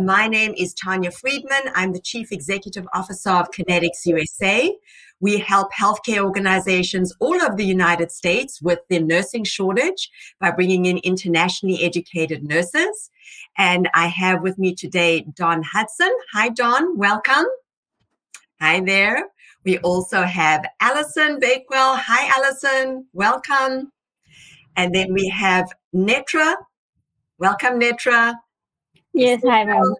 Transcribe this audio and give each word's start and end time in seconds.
My 0.00 0.28
name 0.28 0.54
is 0.56 0.74
Tanya 0.74 1.10
Friedman. 1.10 1.72
I'm 1.74 1.92
the 1.92 2.00
Chief 2.00 2.30
Executive 2.30 2.86
Officer 2.94 3.30
of 3.30 3.50
Kinetics 3.50 4.06
USA. 4.06 4.72
We 5.18 5.38
help 5.38 5.72
healthcare 5.72 6.20
organizations 6.20 7.12
all 7.18 7.34
over 7.34 7.56
the 7.56 7.66
United 7.66 8.12
States 8.12 8.62
with 8.62 8.78
their 8.88 9.02
nursing 9.02 9.42
shortage 9.42 10.08
by 10.38 10.52
bringing 10.52 10.86
in 10.86 10.98
internationally 10.98 11.82
educated 11.82 12.44
nurses. 12.44 13.10
And 13.56 13.88
I 13.92 14.06
have 14.06 14.40
with 14.40 14.56
me 14.56 14.72
today 14.72 15.26
Don 15.34 15.64
Hudson. 15.64 16.14
Hi, 16.32 16.50
Don. 16.50 16.96
Welcome. 16.96 17.46
Hi 18.60 18.78
there. 18.78 19.24
We 19.64 19.78
also 19.78 20.22
have 20.22 20.64
Allison 20.78 21.40
Bakewell. 21.40 21.96
Hi, 21.96 22.28
Allison. 22.36 23.04
Welcome. 23.12 23.90
And 24.76 24.94
then 24.94 25.12
we 25.12 25.28
have 25.28 25.72
Netra. 25.92 26.54
Welcome, 27.40 27.80
Netra. 27.80 28.34
Yes, 29.18 29.42
hi, 29.44 29.64
ma'am. 29.64 29.96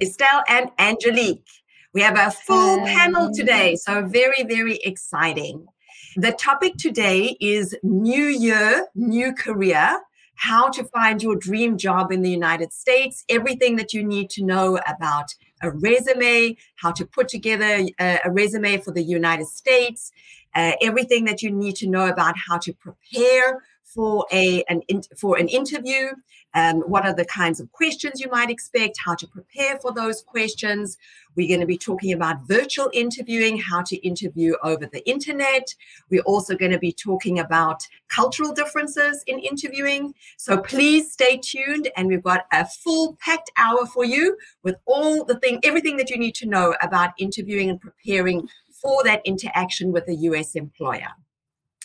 Estelle 0.00 0.44
and 0.48 0.70
Angelique. 0.78 1.44
We 1.92 2.02
have 2.02 2.16
a 2.16 2.30
full 2.30 2.78
panel 2.86 3.32
today, 3.34 3.74
so 3.74 4.06
very, 4.06 4.44
very 4.44 4.76
exciting. 4.76 5.66
The 6.14 6.30
topic 6.30 6.76
today 6.76 7.36
is 7.40 7.76
New 7.82 8.26
Year, 8.26 8.86
New 8.94 9.34
Career 9.34 9.98
how 10.42 10.68
to 10.68 10.82
find 10.82 11.22
your 11.22 11.36
dream 11.36 11.78
job 11.78 12.10
in 12.10 12.22
the 12.22 12.30
United 12.30 12.72
States, 12.72 13.24
everything 13.28 13.76
that 13.76 13.92
you 13.92 14.02
need 14.02 14.28
to 14.28 14.44
know 14.44 14.76
about 14.88 15.32
a 15.62 15.70
resume, 15.70 16.56
how 16.76 16.90
to 16.90 17.06
put 17.06 17.28
together 17.28 17.86
a, 18.00 18.18
a 18.24 18.30
resume 18.30 18.78
for 18.78 18.90
the 18.90 19.04
United 19.04 19.46
States, 19.46 20.10
uh, 20.56 20.72
everything 20.82 21.26
that 21.26 21.42
you 21.42 21.50
need 21.50 21.76
to 21.76 21.88
know 21.88 22.06
about 22.08 22.34
how 22.48 22.58
to 22.58 22.72
prepare 22.72 23.62
for 23.94 24.26
a 24.32 24.64
an 24.68 24.82
in, 24.88 25.02
for 25.18 25.38
an 25.38 25.48
interview, 25.48 26.10
um, 26.54 26.80
what 26.82 27.04
are 27.04 27.14
the 27.14 27.24
kinds 27.24 27.60
of 27.60 27.70
questions 27.72 28.20
you 28.20 28.30
might 28.30 28.50
expect, 28.50 28.98
how 29.04 29.14
to 29.14 29.26
prepare 29.26 29.78
for 29.78 29.92
those 29.92 30.22
questions. 30.22 30.98
We're 31.34 31.48
going 31.48 31.60
to 31.60 31.66
be 31.66 31.78
talking 31.78 32.12
about 32.12 32.46
virtual 32.46 32.90
interviewing, 32.92 33.58
how 33.58 33.82
to 33.82 33.96
interview 34.06 34.54
over 34.62 34.86
the 34.86 35.06
internet. 35.08 35.74
We're 36.10 36.22
also 36.22 36.56
going 36.56 36.72
to 36.72 36.78
be 36.78 36.92
talking 36.92 37.38
about 37.38 37.86
cultural 38.08 38.52
differences 38.52 39.24
in 39.26 39.38
interviewing. 39.38 40.14
So 40.36 40.58
please 40.58 41.12
stay 41.12 41.38
tuned, 41.38 41.90
and 41.96 42.08
we've 42.08 42.22
got 42.22 42.44
a 42.52 42.66
full 42.66 43.16
packed 43.24 43.50
hour 43.56 43.86
for 43.86 44.04
you 44.04 44.36
with 44.62 44.76
all 44.84 45.24
the 45.24 45.38
thing, 45.38 45.60
everything 45.62 45.96
that 45.96 46.10
you 46.10 46.18
need 46.18 46.34
to 46.36 46.46
know 46.46 46.74
about 46.82 47.10
interviewing 47.18 47.70
and 47.70 47.80
preparing 47.80 48.48
for 48.82 49.02
that 49.04 49.22
interaction 49.24 49.92
with 49.92 50.08
a 50.08 50.14
US 50.14 50.54
employer. 50.54 51.08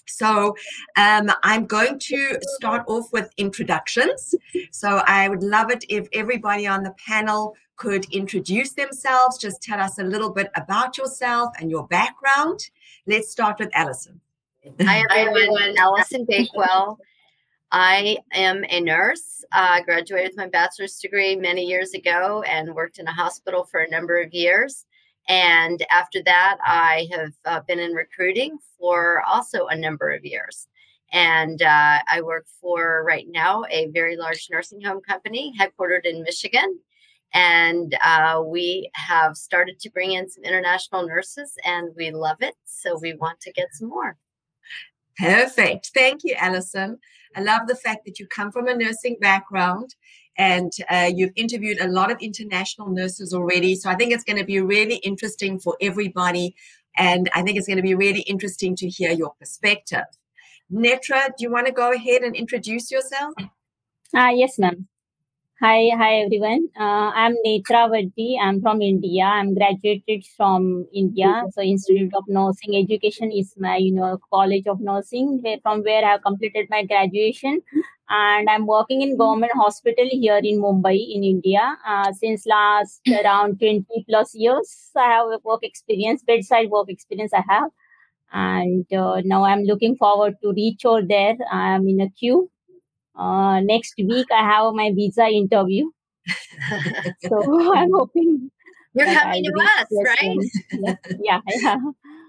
So 0.08 0.56
um, 0.96 1.32
I'm 1.44 1.66
going 1.66 2.00
to 2.00 2.40
start 2.56 2.84
off 2.88 3.12
with 3.12 3.30
introductions. 3.38 4.36
So 4.72 5.02
I 5.06 5.30
would 5.30 5.44
love 5.44 5.72
it 5.72 5.86
if 5.90 6.08
everybody 6.14 6.68
on 6.68 6.84
the 6.84 6.96
panel 7.06 7.56
could 7.78 8.06
introduce 8.12 8.74
themselves, 8.74 9.38
just 9.38 9.62
tell 9.62 9.80
us 9.80 10.00
a 10.00 10.04
little 10.04 10.32
bit 10.32 10.50
about 10.56 10.98
yourself 10.98 11.54
and 11.60 11.70
your 11.70 11.88
background. 11.88 12.60
Let's 13.06 13.30
start 13.30 13.60
with 13.60 13.70
Allison. 13.74 14.20
Hi, 14.82 15.04
everyone. 15.10 15.76
Allison 15.78 16.26
Bakewell. 16.28 17.00
I 17.72 18.18
am 18.34 18.64
a 18.70 18.82
nurse. 18.82 19.46
I 19.52 19.82
graduated 19.82 20.32
with 20.32 20.38
my 20.38 20.48
bachelor's 20.48 20.98
degree 21.00 21.36
many 21.36 21.66
years 21.66 21.94
ago 21.94 22.42
and 22.48 22.74
worked 22.74 22.98
in 22.98 23.08
a 23.08 23.14
hospital 23.14 23.64
for 23.64 23.82
a 23.82 23.90
number 23.90 24.20
of 24.20 24.34
years. 24.34 24.86
And 25.28 25.86
after 25.90 26.22
that, 26.24 26.58
I 26.66 27.08
have 27.12 27.34
uh, 27.46 27.62
been 27.68 27.80
in 27.80 27.92
recruiting 27.92 28.58
for 28.80 29.22
also 29.24 29.68
a 29.68 29.76
number 29.76 30.12
of 30.12 30.24
years. 30.24 30.68
And 31.12 31.62
uh, 31.62 32.00
I 32.12 32.22
work 32.22 32.46
for 32.62 33.04
right 33.06 33.26
now 33.30 33.64
a 33.70 33.88
very 33.88 34.18
large 34.18 34.48
nursing 34.52 34.82
home 34.82 35.02
company 35.02 35.54
headquartered 35.60 36.06
in 36.06 36.24
Michigan. 36.24 36.80
And 37.34 37.98
uh, 38.04 38.42
we 38.46 38.90
have 38.94 39.36
started 39.36 39.80
to 39.82 39.90
bring 39.90 40.14
in 40.14 40.30
some 40.30 40.44
international 40.44 41.06
nurses 41.06 41.54
and 41.66 41.90
we 41.96 42.12
love 42.12 42.38
it. 42.42 42.56
So 42.66 42.98
we 42.98 43.14
want 43.16 43.42
to 43.42 43.52
get 43.52 43.68
some 43.74 43.90
more. 43.90 44.18
Perfect. 45.18 45.92
Thank 45.94 46.24
you, 46.24 46.36
Allison. 46.38 47.00
I 47.36 47.42
love 47.42 47.68
the 47.68 47.76
fact 47.76 48.06
that 48.06 48.20
you 48.20 48.28
come 48.28 48.52
from 48.52 48.68
a 48.68 48.76
nursing 48.76 49.18
background 49.20 49.96
and 50.38 50.72
uh, 50.90 51.10
you've 51.14 51.34
interviewed 51.36 51.80
a 51.80 51.88
lot 51.88 52.12
of 52.12 52.18
international 52.22 52.90
nurses 52.90 53.34
already. 53.34 53.76
So 53.76 53.90
I 53.90 53.96
think 53.96 54.14
it's 54.14 54.24
going 54.24 54.38
to 54.38 54.46
be 54.46 54.60
really 54.60 54.98
interesting 54.98 55.60
for 55.60 55.76
everybody. 55.82 56.56
And 56.98 57.30
I 57.34 57.42
think 57.42 57.58
it's 57.58 57.68
going 57.68 57.78
to 57.78 57.84
be 57.84 57.96
really 57.96 58.22
interesting 58.22 58.76
to 58.78 58.88
hear 58.88 59.12
your 59.12 59.32
perspective. 59.40 60.06
Netra, 60.72 61.28
do 61.28 61.44
you 61.44 61.52
want 61.52 61.68
to 61.68 61.74
go 61.74 61.92
ahead 61.92 62.22
and 62.22 62.36
introduce 62.36 62.92
yourself? 62.92 63.34
Uh, 64.16 64.32
yes, 64.34 64.60
ma'am. 64.60 64.88
Hi, 65.60 65.90
hi 65.98 66.18
everyone. 66.18 66.70
Uh, 66.80 67.10
I'm 67.16 67.36
Netra 67.44 67.90
Vardi. 67.90 68.38
I'm 68.40 68.62
from 68.62 68.80
India. 68.80 69.24
I'm 69.24 69.56
graduated 69.56 70.24
from 70.36 70.86
India. 70.94 71.42
So 71.52 71.62
Institute 71.62 72.14
of 72.16 72.26
Nursing 72.28 72.76
Education 72.76 73.32
is 73.32 73.56
my 73.58 73.78
you 73.78 73.92
know 73.92 74.20
college 74.32 74.68
of 74.68 74.80
nursing 74.80 75.40
where, 75.42 75.58
from 75.64 75.82
where 75.82 76.06
I 76.06 76.12
have 76.12 76.22
completed 76.22 76.68
my 76.70 76.86
graduation. 76.86 77.64
And 78.10 78.50
I'm 78.50 78.66
working 78.66 79.02
in 79.02 79.18
government 79.18 79.52
hospital 79.56 80.08
here 80.10 80.38
in 80.38 80.62
Mumbai 80.62 80.96
in 80.96 81.24
India 81.24 81.78
uh, 81.86 82.14
since 82.14 82.46
last 82.46 83.02
around 83.24 83.60
20 83.60 83.86
plus 84.10 84.34
years. 84.34 84.92
I 84.96 85.12
have 85.12 85.44
work 85.44 85.64
experience, 85.64 86.24
bedside 86.24 86.70
work 86.70 86.90
experience 86.90 87.34
I 87.34 87.44
have. 87.50 87.70
And 88.32 88.86
uh, 88.94 89.22
now 89.26 89.44
I'm 89.44 89.64
looking 89.64 89.96
forward 89.96 90.36
to 90.44 90.54
reach 90.54 90.86
over 90.86 91.02
there. 91.02 91.36
I'm 91.52 91.88
in 91.88 92.02
a 92.02 92.10
queue 92.10 92.50
uh, 93.18 93.60
next 93.62 93.96
week 93.98 94.28
I 94.32 94.44
have 94.44 94.74
my 94.74 94.92
visa 94.94 95.26
interview. 95.26 95.90
so 97.28 97.74
I'm 97.74 97.92
hoping 97.92 98.52
you're 98.94 99.06
coming 99.06 99.44
to 99.44 99.52
us, 99.62 99.88
right? 99.92 100.38
yeah, 101.24 101.42
yeah. 101.62 101.78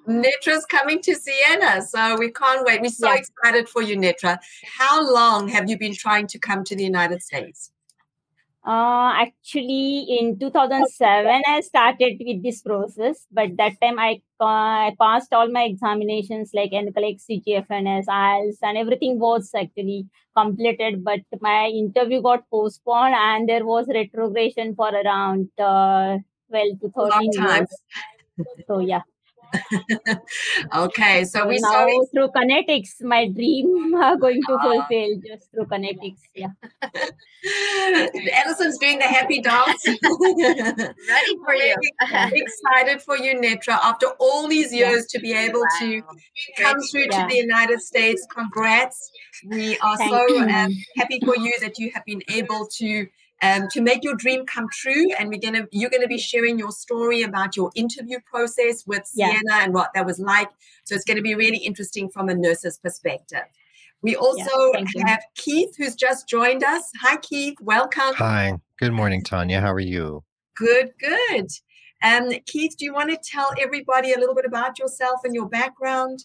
Netra's 0.09 0.65
coming 0.67 1.01
to 1.03 1.15
Ciena, 1.15 1.83
so 1.83 2.17
we 2.19 2.33
can't 2.33 2.65
wait. 2.65 2.81
We're 2.81 2.89
so 2.89 3.09
yeah. 3.09 3.19
excited 3.19 3.69
for 3.69 3.83
you, 3.83 3.97
Netra. 3.97 4.39
How 4.65 5.13
long 5.13 5.49
have 5.49 5.69
you 5.69 5.79
been 5.79 5.95
trying 5.95 6.27
to 6.29 6.39
come 6.39 6.65
to 6.65 6.75
the 6.75 6.85
United 6.85 7.23
States? 7.23 7.73
Uh, 8.67 9.13
actually, 9.17 10.07
in 10.19 10.39
2007, 10.39 11.43
I 11.47 11.61
started 11.61 12.21
with 12.21 12.43
this 12.43 12.61
process, 12.61 13.27
but 13.33 13.57
that 13.57 13.81
time 13.81 13.99
I, 13.99 14.21
uh, 14.41 14.45
I 14.45 14.97
passed 15.01 15.33
all 15.33 15.49
my 15.49 15.63
examinations 15.63 16.51
like 16.53 16.73
NCLEX, 16.73 17.25
CGFNS, 17.31 18.07
IELTS, 18.07 18.57
and 18.63 18.77
everything 18.77 19.19
was 19.19 19.51
actually 19.55 20.07
completed. 20.37 21.03
But 21.03 21.21
my 21.41 21.69
interview 21.69 22.21
got 22.21 22.49
postponed, 22.51 23.15
and 23.15 23.49
there 23.49 23.65
was 23.65 23.87
retrogression 23.89 24.75
for 24.75 24.91
around 24.91 25.49
uh, 25.59 26.19
12 26.51 26.81
to 26.81 26.91
13 26.91 27.33
years. 27.33 27.69
So, 28.67 28.81
yeah. 28.81 29.03
okay, 30.77 31.25
so, 31.25 31.47
we 31.47 31.59
now 31.61 31.87
saw 31.87 32.05
through 32.13 32.29
kinetics, 32.29 33.03
my 33.03 33.29
dream 33.29 33.95
are 34.03 34.17
going 34.17 34.41
to 34.49 34.59
fulfill 34.59 35.21
just 35.27 35.51
through 35.53 35.67
kinetics. 35.67 36.21
Yeah. 36.35 36.49
Allison's 38.35 38.79
doing 38.79 38.99
the 38.99 39.05
happy 39.05 39.41
dance. 39.41 39.87
Ready 39.87 41.37
for 41.45 41.55
you. 41.55 41.75
excited 42.01 43.01
for 43.03 43.17
you, 43.17 43.37
Netra. 43.41 43.79
After 43.83 44.09
all 44.19 44.49
these 44.49 44.73
years 44.73 45.07
yeah. 45.13 45.19
to 45.19 45.23
be 45.23 45.33
able 45.33 45.61
wow. 45.61 45.79
to 45.81 46.03
come 46.59 46.81
through 46.91 47.07
yeah. 47.11 47.23
to 47.23 47.29
the 47.29 47.37
United 47.37 47.81
States, 47.81 48.27
congrats. 48.33 49.11
We 49.47 49.79
are 49.79 49.97
Thank 49.97 50.11
so 50.11 50.43
um, 50.43 50.73
happy 50.97 51.21
for 51.25 51.37
you 51.37 51.59
that 51.61 51.79
you 51.79 51.91
have 51.95 52.05
been 52.05 52.23
able 52.29 52.69
to 52.79 53.07
um, 53.43 53.69
to 53.73 53.81
make 53.81 54.03
your 54.03 54.15
dream 54.15 54.47
come 54.47 54.69
true. 54.73 55.13
And 55.19 55.29
we're 55.29 55.41
gonna 55.41 55.67
you're 55.71 55.91
gonna 55.91 56.09
be 56.09 56.19
sharing 56.19 56.59
your 56.59 56.73
story 56.73 57.23
about 57.23 57.57
your 57.57 57.71
interview 57.75 58.19
process 58.25 58.87
with 58.87 59.03
Ciena 59.05 59.41
yeah. 59.47 59.65
and 59.65 59.75
what 59.75 59.91
that 59.95 60.07
was 60.07 60.19
like. 60.19 60.49
So 60.85 60.95
it's 60.95 61.05
going 61.05 61.17
to 61.17 61.23
be 61.23 61.35
really 61.35 61.59
interesting 61.59 62.09
from 62.09 62.29
a 62.29 62.35
nurse's 62.35 62.79
perspective. 62.79 63.45
We 64.01 64.17
also 64.17 64.73
yeah, 64.75 65.07
have 65.07 65.23
Keith 65.35 65.75
who's 65.77 65.97
just 65.97 66.29
joined 66.29 66.63
us. 66.63 66.91
Hi, 67.01 67.17
Keith. 67.17 67.57
Welcome. 67.61 68.15
Hi. 68.15 68.55
Good 68.79 68.93
morning, 68.93 69.25
Tanya. 69.25 69.61
How 69.61 69.73
are 69.73 69.81
you? 69.81 70.23
Good, 70.55 70.93
good. 71.01 71.49
Um, 72.03 72.31
Keith, 72.47 72.77
do 72.79 72.85
you 72.85 72.95
want 72.95 73.11
to 73.11 73.19
tell 73.23 73.51
everybody 73.61 74.13
a 74.13 74.19
little 74.19 74.35
bit 74.35 74.45
about 74.45 74.79
yourself 74.79 75.21
and 75.25 75.35
your 75.35 75.49
background? 75.49 76.25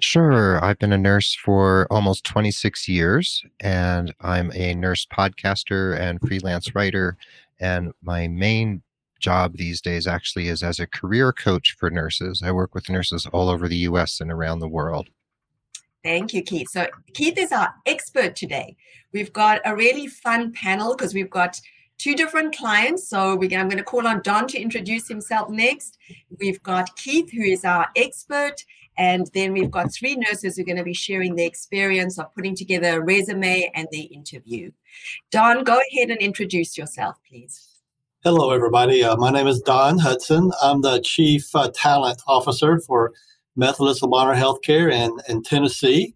Sure. 0.00 0.62
I've 0.64 0.78
been 0.78 0.92
a 0.92 0.98
nurse 0.98 1.34
for 1.34 1.86
almost 1.90 2.24
26 2.24 2.88
years, 2.88 3.44
and 3.60 4.14
I'm 4.20 4.52
a 4.54 4.74
nurse 4.74 5.06
podcaster 5.06 5.98
and 5.98 6.20
freelance 6.20 6.74
writer. 6.74 7.16
And 7.60 7.92
my 8.02 8.28
main 8.28 8.82
job 9.22 9.56
these 9.56 9.80
days 9.80 10.06
actually 10.06 10.48
is 10.48 10.62
as 10.62 10.78
a 10.78 10.86
career 10.86 11.32
coach 11.32 11.76
for 11.78 11.88
nurses. 11.90 12.42
I 12.44 12.50
work 12.52 12.74
with 12.74 12.90
nurses 12.90 13.26
all 13.32 13.48
over 13.48 13.68
the 13.68 13.76
US 13.88 14.20
and 14.20 14.30
around 14.30 14.58
the 14.58 14.68
world. 14.68 15.08
Thank 16.02 16.34
you, 16.34 16.42
Keith. 16.42 16.68
So, 16.68 16.88
Keith 17.14 17.38
is 17.38 17.52
our 17.52 17.72
expert 17.86 18.34
today. 18.34 18.76
We've 19.12 19.32
got 19.32 19.60
a 19.64 19.74
really 19.74 20.08
fun 20.08 20.52
panel 20.52 20.96
because 20.96 21.14
we've 21.14 21.30
got 21.30 21.60
two 21.96 22.16
different 22.16 22.56
clients. 22.56 23.08
So, 23.08 23.36
we, 23.36 23.54
I'm 23.54 23.68
going 23.68 23.78
to 23.78 23.84
call 23.84 24.08
on 24.08 24.20
Don 24.22 24.48
to 24.48 24.60
introduce 24.60 25.06
himself 25.06 25.48
next. 25.48 25.98
We've 26.40 26.60
got 26.64 26.96
Keith, 26.96 27.30
who 27.30 27.42
is 27.42 27.64
our 27.64 27.86
expert. 27.94 28.64
And 28.98 29.28
then 29.34 29.52
we've 29.52 29.70
got 29.70 29.92
three 29.92 30.16
nurses 30.16 30.56
who 30.56 30.62
are 30.62 30.66
going 30.66 30.76
to 30.76 30.84
be 30.84 30.94
sharing 30.94 31.36
their 31.36 31.46
experience 31.46 32.18
of 32.18 32.34
putting 32.34 32.54
together 32.54 33.00
a 33.00 33.04
resume 33.04 33.70
and 33.74 33.88
their 33.90 34.04
interview. 34.10 34.70
Don, 35.30 35.64
go 35.64 35.80
ahead 35.90 36.10
and 36.10 36.20
introduce 36.20 36.76
yourself, 36.76 37.16
please. 37.28 37.68
Hello, 38.22 38.50
everybody. 38.50 39.02
Uh, 39.02 39.16
my 39.16 39.30
name 39.30 39.46
is 39.46 39.60
Don 39.62 39.98
Hudson. 39.98 40.52
I'm 40.62 40.82
the 40.82 41.00
Chief 41.00 41.48
uh, 41.56 41.70
Talent 41.74 42.22
Officer 42.28 42.78
for 42.80 43.12
Methodist 43.56 44.02
Le 44.02 44.08
Bonheur 44.08 44.34
Healthcare 44.34 44.92
in, 44.92 45.18
in 45.28 45.42
Tennessee. 45.42 46.14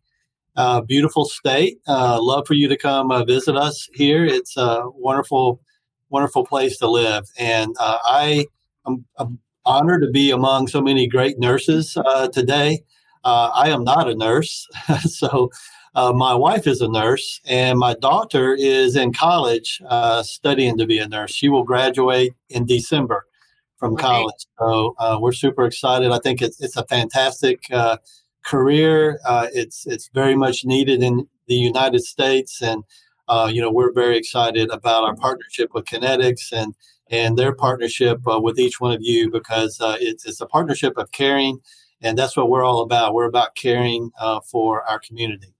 Uh, 0.54 0.80
beautiful 0.80 1.24
state. 1.24 1.80
Uh, 1.88 2.18
love 2.20 2.46
for 2.46 2.54
you 2.54 2.68
to 2.68 2.76
come 2.76 3.10
uh, 3.10 3.24
visit 3.24 3.56
us 3.56 3.88
here. 3.94 4.24
It's 4.24 4.56
a 4.56 4.82
wonderful, 4.94 5.60
wonderful 6.08 6.46
place 6.46 6.78
to 6.78 6.88
live. 6.88 7.24
And 7.38 7.74
uh, 7.80 7.98
I 8.04 8.46
am 8.86 9.04
I'm 9.18 9.38
honored 9.66 10.02
to 10.02 10.10
be 10.10 10.30
among 10.30 10.68
so 10.68 10.80
many 10.80 11.06
great 11.06 11.38
nurses 11.38 11.96
uh, 11.96 12.28
today. 12.28 12.82
Uh, 13.24 13.50
I 13.54 13.68
am 13.68 13.84
not 13.84 14.08
a 14.08 14.14
nurse, 14.14 14.66
so 15.00 15.50
my 15.94 16.34
wife 16.34 16.66
is 16.66 16.80
a 16.80 16.88
nurse, 16.88 17.40
and 17.46 17.78
my 17.78 17.94
daughter 17.94 18.54
is 18.54 18.96
in 18.96 19.12
college 19.12 19.82
studying 20.22 20.78
to 20.78 20.86
be 20.86 20.98
a 20.98 21.08
nurse. 21.08 21.34
She 21.34 21.48
will 21.48 21.64
graduate 21.64 22.32
in 22.48 22.66
December 22.66 23.26
from 23.78 23.96
college. 23.96 24.46
So 24.58 24.94
uh, 24.98 25.18
we're 25.20 25.32
super 25.32 25.64
excited. 25.66 26.10
I 26.10 26.18
think 26.18 26.42
it's 26.42 26.60
it's 26.60 26.76
a 26.76 26.84
fantastic 26.86 27.60
uh, 27.70 27.98
career. 28.44 29.20
Uh, 29.26 29.48
it's 29.52 29.86
it's 29.86 30.08
very 30.14 30.34
much 30.34 30.64
needed 30.64 31.02
in 31.02 31.28
the 31.46 31.54
United 31.54 32.00
States, 32.00 32.62
and 32.62 32.82
uh, 33.28 33.50
you 33.52 33.60
know 33.60 33.70
we're 33.70 33.92
very 33.92 34.16
excited 34.16 34.70
about 34.70 35.04
our 35.04 35.16
partnership 35.16 35.70
with 35.74 35.84
Kinetics 35.84 36.52
and 36.52 36.74
and 37.10 37.36
their 37.36 37.54
partnership 37.54 38.18
uh, 38.26 38.40
with 38.40 38.58
each 38.58 38.80
one 38.80 38.92
of 38.92 39.00
you 39.02 39.30
because 39.30 39.80
uh, 39.80 39.96
it's 40.00 40.26
it's 40.26 40.40
a 40.40 40.46
partnership 40.46 40.96
of 40.96 41.10
caring, 41.12 41.58
and 42.02 42.16
that's 42.16 42.36
what 42.36 42.50
we're 42.50 42.64
all 42.64 42.82
about. 42.82 43.14
We're 43.14 43.24
about 43.24 43.56
caring 43.56 44.10
for 44.50 44.82
our 44.84 45.00
community. 45.00 45.55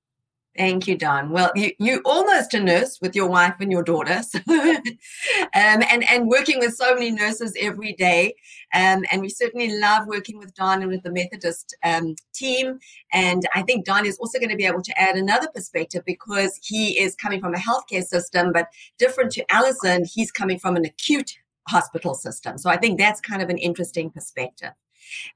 Thank 0.57 0.87
you, 0.87 0.97
Don. 0.97 1.31
Well, 1.31 1.51
you 1.55 1.73
you 1.79 2.01
almost 2.05 2.55
a 2.55 2.61
nurse 2.61 2.99
with 3.03 3.15
your 3.15 3.29
wife 3.29 3.55
and 3.61 3.71
your 3.71 3.83
daughter, 3.83 4.23
so, 4.29 4.39
um, 4.49 4.83
and 5.55 6.09
and 6.09 6.29
working 6.29 6.59
with 6.59 6.75
so 6.75 6.95
many 6.95 7.11
nurses 7.11 7.55
every 7.61 7.93
day, 7.93 8.35
um, 8.75 9.05
and 9.11 9.21
we 9.21 9.29
certainly 9.29 9.79
love 9.79 10.07
working 10.07 10.39
with 10.39 10.55
Don 10.55 10.83
and 10.83 10.91
with 10.91 11.03
the 11.03 11.13
Methodist 11.13 11.77
um, 11.85 12.15
team. 12.35 12.79
And 13.13 13.47
I 13.55 13.63
think 13.63 13.85
Don 13.85 14.07
is 14.07 14.19
also 14.19 14.39
going 14.39 14.51
to 14.51 14.57
be 14.57 14.67
able 14.67 14.83
to 14.83 15.01
add 15.01 15.17
another 15.17 15.49
perspective 15.55 16.03
because 16.07 16.59
he 16.63 16.99
is 16.99 17.15
coming 17.15 17.41
from 17.41 17.55
a 17.55 17.59
healthcare 17.59 18.05
system, 18.05 18.53
but 18.53 18.69
different 18.99 19.33
to 19.33 19.45
Allison, 19.53 20.05
he's 20.05 20.33
coming 20.33 20.59
from 20.59 20.77
an 20.77 20.85
acute 20.85 21.33
hospital 21.69 22.15
system. 22.15 22.57
So 22.57 22.71
I 22.71 22.77
think 22.77 22.99
that's 22.99 23.21
kind 23.21 23.43
of 23.43 23.51
an 23.51 23.59
interesting 23.59 24.11
perspective. 24.11 24.73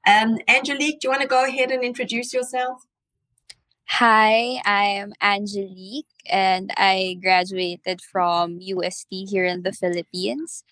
Um, 0.07 0.37
Angelique, 0.47 0.99
do 0.99 1.07
you 1.07 1.09
want 1.11 1.21
to 1.21 1.27
go 1.27 1.45
ahead 1.45 1.71
and 1.71 1.83
introduce 1.83 2.33
yourself? 2.33 2.85
Hi, 3.99 4.61
I'm 4.63 5.11
Angelique 5.21 6.07
and 6.25 6.71
I 6.77 7.19
graduated 7.21 7.99
from 8.01 8.57
UST 8.61 9.27
here 9.27 9.43
in 9.43 9.63
the 9.63 9.73
Philippines. 9.73 10.63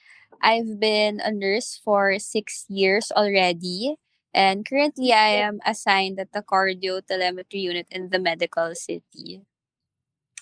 I've 0.42 0.80
been 0.80 1.20
a 1.20 1.30
nurse 1.30 1.80
for 1.84 2.18
six 2.18 2.64
years 2.70 3.12
already, 3.12 3.98
and 4.34 4.66
currently 4.66 5.12
I 5.12 5.44
am 5.44 5.60
assigned 5.66 6.18
at 6.18 6.32
the 6.32 6.42
cardio 6.42 7.06
telemetry 7.06 7.60
unit 7.60 7.88
in 7.92 8.10
the 8.10 8.20
medical 8.20 8.74
city. 8.74 9.42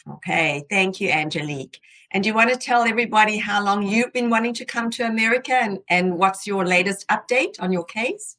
Okay, 0.08 0.64
thank 0.70 1.02
you, 1.02 1.10
Angelique. 1.10 1.82
And 2.12 2.24
do 2.24 2.30
you 2.30 2.36
want 2.36 2.54
to 2.54 2.60
tell 2.60 2.84
everybody 2.84 3.38
how 3.38 3.62
long 3.64 3.88
you've 3.88 4.14
been 4.14 4.30
wanting 4.30 4.54
to 4.54 4.66
come 4.66 4.92
to 4.92 5.04
America 5.08 5.54
and, 5.54 5.80
and 5.90 6.20
what's 6.20 6.46
your 6.46 6.64
latest 6.64 7.08
update 7.08 7.60
on 7.60 7.74
your 7.74 7.86
case? 7.86 8.38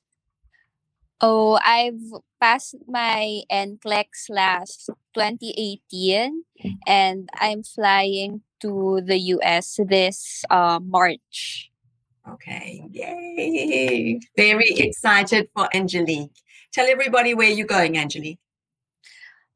Oh, 1.20 1.58
I've 1.64 2.00
passed 2.40 2.76
my 2.86 3.42
NCLEX 3.50 4.30
last 4.30 4.86
2018 5.14 6.44
and 6.86 7.28
I'm 7.34 7.64
flying 7.64 8.42
to 8.60 9.00
the 9.04 9.18
US 9.34 9.80
this 9.88 10.44
uh, 10.48 10.78
March. 10.82 11.70
Okay, 12.28 12.84
yay! 12.90 14.20
Very 14.36 14.68
excited 14.76 15.48
for 15.56 15.68
Angelique. 15.74 16.36
Tell 16.72 16.86
everybody 16.86 17.34
where 17.34 17.50
you're 17.50 17.66
going, 17.66 17.96
Angelique. 17.96 18.38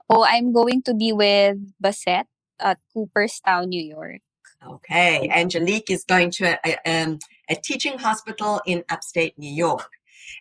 Oh, 0.09 0.27
I'm 0.29 0.53
going 0.53 0.83
to 0.85 0.95
be 0.95 1.13
with 1.13 1.59
Bassett 1.79 2.27
at 2.59 2.79
Cooperstown, 2.93 3.69
New 3.69 3.83
York. 3.83 4.21
Okay, 4.67 5.29
Angelique 5.31 5.91
is 5.91 6.05
going 6.05 6.31
to 6.33 6.59
a, 6.65 6.79
a, 6.87 7.03
um, 7.03 7.19
a 7.49 7.55
teaching 7.55 7.99
hospital 7.99 8.61
in 8.67 8.85
upstate 8.89 9.39
New 9.39 9.53
York. 9.53 9.91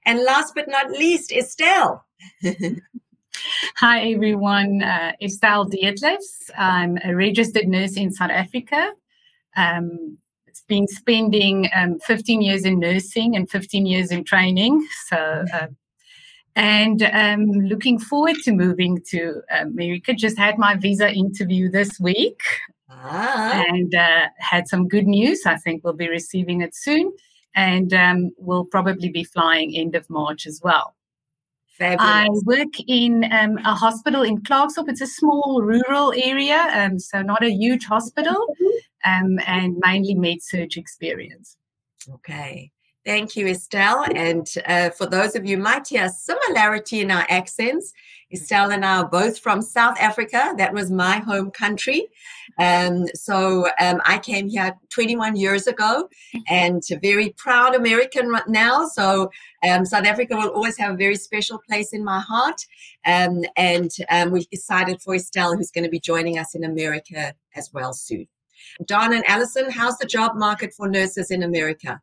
And 0.06 0.24
last 0.24 0.54
but 0.56 0.68
not 0.68 0.92
least, 0.92 1.32
Estelle. 1.32 2.06
Hi, 3.78 4.12
everyone. 4.12 4.84
Uh, 4.84 5.14
Estelle 5.22 5.70
Dietlefs. 5.70 6.50
I'm 6.58 6.98
a 7.04 7.16
registered 7.16 7.68
nurse 7.68 7.98
in 7.98 8.12
South 8.12 8.30
Africa. 8.30 8.92
Um, 9.56 10.18
it's 10.48 10.62
been 10.62 10.88
spending 10.88 11.70
um, 11.76 12.00
15 12.00 12.42
years 12.42 12.66
in 12.66 12.80
nursing 12.80 13.36
and 13.36 13.50
15 13.50 13.86
years 13.86 14.12
in 14.12 14.24
training. 14.24 14.86
So, 15.08 15.46
uh, 15.54 15.68
and 16.56 17.04
um, 17.04 17.46
looking 17.46 17.98
forward 17.98 18.36
to 18.44 18.52
moving 18.52 19.02
to 19.10 19.42
America. 19.52 20.14
Just 20.14 20.38
had 20.38 20.58
my 20.58 20.76
visa 20.76 21.10
interview 21.10 21.72
this 21.72 22.00
week 22.00 22.42
ah. 22.90 23.64
and 23.70 23.96
uh, 23.96 24.28
had 24.38 24.68
some 24.68 24.88
good 24.88 25.08
news. 25.08 25.46
I 25.46 25.56
think 25.56 25.84
we'll 25.84 25.94
be 25.94 26.10
receiving 26.10 26.62
it 26.62 26.76
soon 26.76 27.14
and 27.56 27.94
um, 27.94 28.31
will 28.38 28.65
probably 28.65 29.09
be 29.09 29.24
flying 29.24 29.75
end 29.75 29.95
of 29.95 30.09
March 30.09 30.45
as 30.48 30.62
well. 30.63 30.95
Fabulous. 31.77 32.06
I 32.06 32.27
work 32.45 32.80
in 32.88 33.25
um, 33.31 33.57
a 33.59 33.74
hospital 33.74 34.21
in 34.21 34.42
Klerksdorp. 34.42 34.89
It's 34.89 35.01
a 35.01 35.07
small 35.07 35.62
rural 35.63 36.13
area, 36.15 36.68
um, 36.74 37.00
so 37.00 37.21
not 37.21 37.44
a 37.44 37.50
huge 37.50 37.86
hospital, 37.86 38.36
mm-hmm. 38.62 39.25
um, 39.25 39.39
and 39.48 39.77
mainly 39.83 40.13
med 40.13 40.42
surg 40.42 40.77
experience. 40.77 41.57
Okay. 42.13 42.71
Thank 43.03 43.36
you, 43.36 43.48
Estelle. 43.48 44.06
And 44.15 44.48
uh, 44.68 44.92
for 44.92 45.07
those 45.07 45.36
of 45.36 45.44
you 45.44 45.57
might 45.57 45.88
hear 45.88 46.07
similarity 46.07 46.99
in 46.99 47.09
our 47.09 47.26
accents, 47.30 47.94
Estelle 48.31 48.71
and 48.71 48.85
I 48.85 48.97
are 48.97 49.09
both 49.09 49.40
from 49.40 49.64
South 49.64 49.97
Africa. 49.99 50.54
That 50.57 50.71
was 50.71 50.92
my 50.92 51.18
home 51.18 51.49
country. 51.49 52.07
Um, 52.59 53.07
so 53.16 53.68
um, 53.80 54.02
I 54.06 54.19
came 54.19 54.47
here 54.47 54.76
21 54.90 55.35
years 55.35 55.66
ago 55.66 56.09
and 56.47 56.83
a 56.92 56.99
very 56.99 57.33
proud 57.37 57.73
American 57.73 58.28
right 58.28 58.47
now. 58.47 58.85
So 58.85 59.31
um, 59.68 59.83
South 59.83 60.06
Africa 60.06 60.35
will 60.35 60.49
always 60.49 60.78
have 60.78 60.94
a 60.94 60.97
very 60.97 61.16
special 61.16 61.59
place 61.68 61.94
in 61.94 62.04
my 62.04 62.19
heart. 62.19 62.61
Um, 63.06 63.42
and 63.57 63.90
um, 64.09 64.30
we 64.30 64.45
decided 64.52 65.02
for 65.02 65.16
Estelle, 65.16 65.57
who's 65.57 65.71
going 65.71 65.85
to 65.85 65.90
be 65.90 65.99
joining 65.99 66.37
us 66.37 66.54
in 66.54 66.64
America 66.64 67.33
as 67.56 67.71
well 67.73 67.94
soon. 67.94 68.28
Don 68.85 69.11
and 69.11 69.28
Allison, 69.28 69.71
how's 69.71 69.97
the 69.97 70.06
job 70.06 70.35
market 70.35 70.71
for 70.71 70.87
nurses 70.87 71.31
in 71.31 71.42
America? 71.42 71.99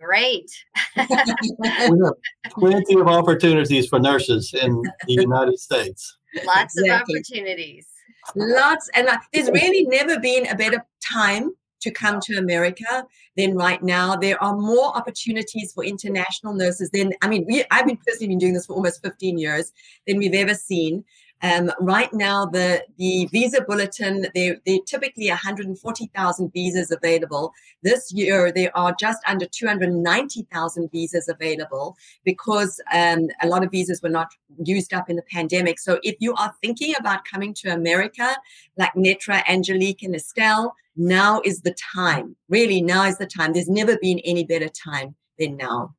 Great. 0.00 0.50
we 0.96 1.02
have 1.02 2.14
plenty 2.50 2.94
of 3.00 3.08
opportunities 3.08 3.88
for 3.88 3.98
nurses 3.98 4.52
in 4.54 4.82
the 5.06 5.14
United 5.14 5.58
States. 5.58 6.18
Lots 6.44 6.76
exactly. 6.78 6.90
of 6.90 7.00
opportunities. 7.00 7.86
Lots. 8.34 8.90
And 8.94 9.08
uh, 9.08 9.18
there's 9.32 9.50
really 9.50 9.84
never 9.86 10.18
been 10.18 10.46
a 10.48 10.54
better 10.54 10.84
time 11.12 11.52
to 11.84 11.90
come 11.90 12.18
to 12.18 12.36
America 12.36 13.06
than 13.36 13.54
right 13.54 13.82
now. 13.82 14.16
There 14.16 14.42
are 14.42 14.56
more 14.56 14.96
opportunities 14.96 15.72
for 15.72 15.84
international 15.84 16.54
nurses 16.54 16.90
than, 16.90 17.12
I 17.22 17.28
mean, 17.28 17.44
we, 17.46 17.64
I've 17.70 17.86
been 17.86 17.98
personally 17.98 18.28
been 18.28 18.38
doing 18.38 18.54
this 18.54 18.66
for 18.66 18.74
almost 18.74 19.02
15 19.02 19.38
years 19.38 19.72
than 20.06 20.16
we've 20.16 20.34
ever 20.34 20.54
seen. 20.54 21.04
Um, 21.44 21.70
right 21.78 22.10
now, 22.14 22.46
the, 22.46 22.82
the 22.96 23.26
visa 23.26 23.60
bulletin, 23.60 24.28
there, 24.34 24.56
there 24.64 24.76
are 24.76 24.86
typically 24.86 25.28
140,000 25.28 26.52
visas 26.54 26.90
available. 26.90 27.52
This 27.82 28.10
year, 28.14 28.50
there 28.50 28.74
are 28.74 28.94
just 28.98 29.20
under 29.28 29.44
290,000 29.44 30.90
visas 30.90 31.28
available 31.28 31.98
because 32.24 32.80
um, 32.94 33.28
a 33.42 33.46
lot 33.46 33.62
of 33.62 33.70
visas 33.70 34.00
were 34.02 34.08
not 34.08 34.28
used 34.64 34.94
up 34.94 35.10
in 35.10 35.16
the 35.16 35.22
pandemic. 35.30 35.78
So 35.78 36.00
if 36.02 36.16
you 36.18 36.32
are 36.36 36.54
thinking 36.62 36.94
about 36.98 37.26
coming 37.26 37.52
to 37.54 37.74
America, 37.74 38.34
like 38.78 38.94
Netra, 38.94 39.46
Angelique, 39.46 40.02
and 40.02 40.14
Estelle, 40.14 40.74
now 40.96 41.42
is 41.44 41.60
the 41.60 41.76
time. 41.94 42.36
Really, 42.48 42.80
now 42.80 43.04
is 43.04 43.18
the 43.18 43.26
time. 43.26 43.52
There's 43.52 43.68
never 43.68 43.98
been 44.00 44.18
any 44.20 44.44
better 44.44 44.70
time 44.70 45.14
than 45.38 45.58
now. 45.58 45.94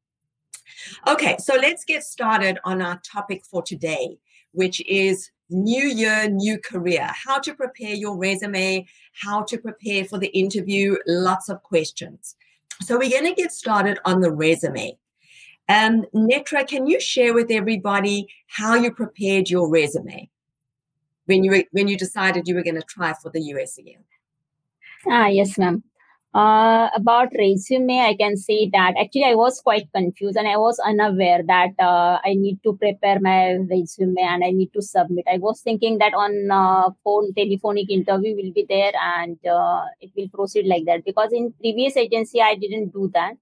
Okay, 1.07 1.35
so 1.37 1.53
let's 1.53 1.85
get 1.85 2.01
started 2.03 2.57
on 2.63 2.81
our 2.81 2.99
topic 3.05 3.45
for 3.45 3.61
today, 3.61 4.17
which 4.51 4.81
is 4.87 5.29
new 5.49 5.83
year, 5.83 6.27
new 6.29 6.59
career, 6.59 7.09
how 7.13 7.39
to 7.39 7.53
prepare 7.53 7.93
your 7.93 8.17
resume, 8.17 8.85
how 9.23 9.43
to 9.43 9.57
prepare 9.57 10.05
for 10.05 10.17
the 10.17 10.27
interview, 10.27 10.97
lots 11.07 11.49
of 11.49 11.61
questions. 11.63 12.35
So 12.81 12.97
we're 12.97 13.09
going 13.09 13.33
to 13.33 13.41
get 13.41 13.51
started 13.51 13.99
on 14.05 14.21
the 14.21 14.31
resume. 14.31 14.97
Um, 15.67 16.05
Netra, 16.13 16.67
can 16.67 16.85
you 16.87 16.99
share 16.99 17.33
with 17.33 17.49
everybody 17.49 18.27
how 18.47 18.75
you 18.75 18.91
prepared 18.91 19.49
your 19.49 19.69
resume 19.69 20.29
when 21.25 21.43
you 21.43 21.63
when 21.71 21.87
you 21.87 21.97
decided 21.97 22.47
you 22.47 22.55
were 22.55 22.63
going 22.63 22.75
to 22.75 22.83
try 22.83 23.13
for 23.13 23.31
the 23.31 23.41
US 23.41 23.77
again? 23.77 24.03
Ah, 25.07 25.27
yes, 25.27 25.57
ma'am. 25.57 25.83
Uh, 26.35 26.89
about 26.93 27.29
resume, 27.39 27.97
I 28.01 28.13
can 28.13 28.35
say 28.35 28.69
that 28.73 28.95
actually 28.99 29.23
I 29.23 29.35
was 29.35 29.61
quite 29.61 29.87
confused 29.95 30.35
and 30.35 30.49
I 30.49 30.57
was 30.57 30.77
unaware 30.85 31.41
that 31.47 31.69
uh, 31.79 32.19
I 32.25 32.33
need 32.33 32.59
to 32.63 32.75
prepare 32.75 33.21
my 33.21 33.53
resume 33.53 34.17
and 34.19 34.43
I 34.43 34.51
need 34.51 34.73
to 34.73 34.81
submit. 34.81 35.23
I 35.31 35.37
was 35.37 35.61
thinking 35.61 35.97
that 35.99 36.13
on 36.13 36.51
uh, 36.51 36.89
phone 37.05 37.33
telephonic 37.33 37.89
interview 37.89 38.35
will 38.35 38.51
be 38.51 38.65
there 38.67 38.91
and 39.01 39.37
uh, 39.47 39.85
it 40.01 40.11
will 40.17 40.27
proceed 40.27 40.67
like 40.67 40.83
that 40.87 41.05
because 41.05 41.29
in 41.31 41.53
previous 41.53 41.95
agency 41.95 42.41
I 42.41 42.55
didn't 42.55 42.89
do 42.91 43.09
that. 43.13 43.35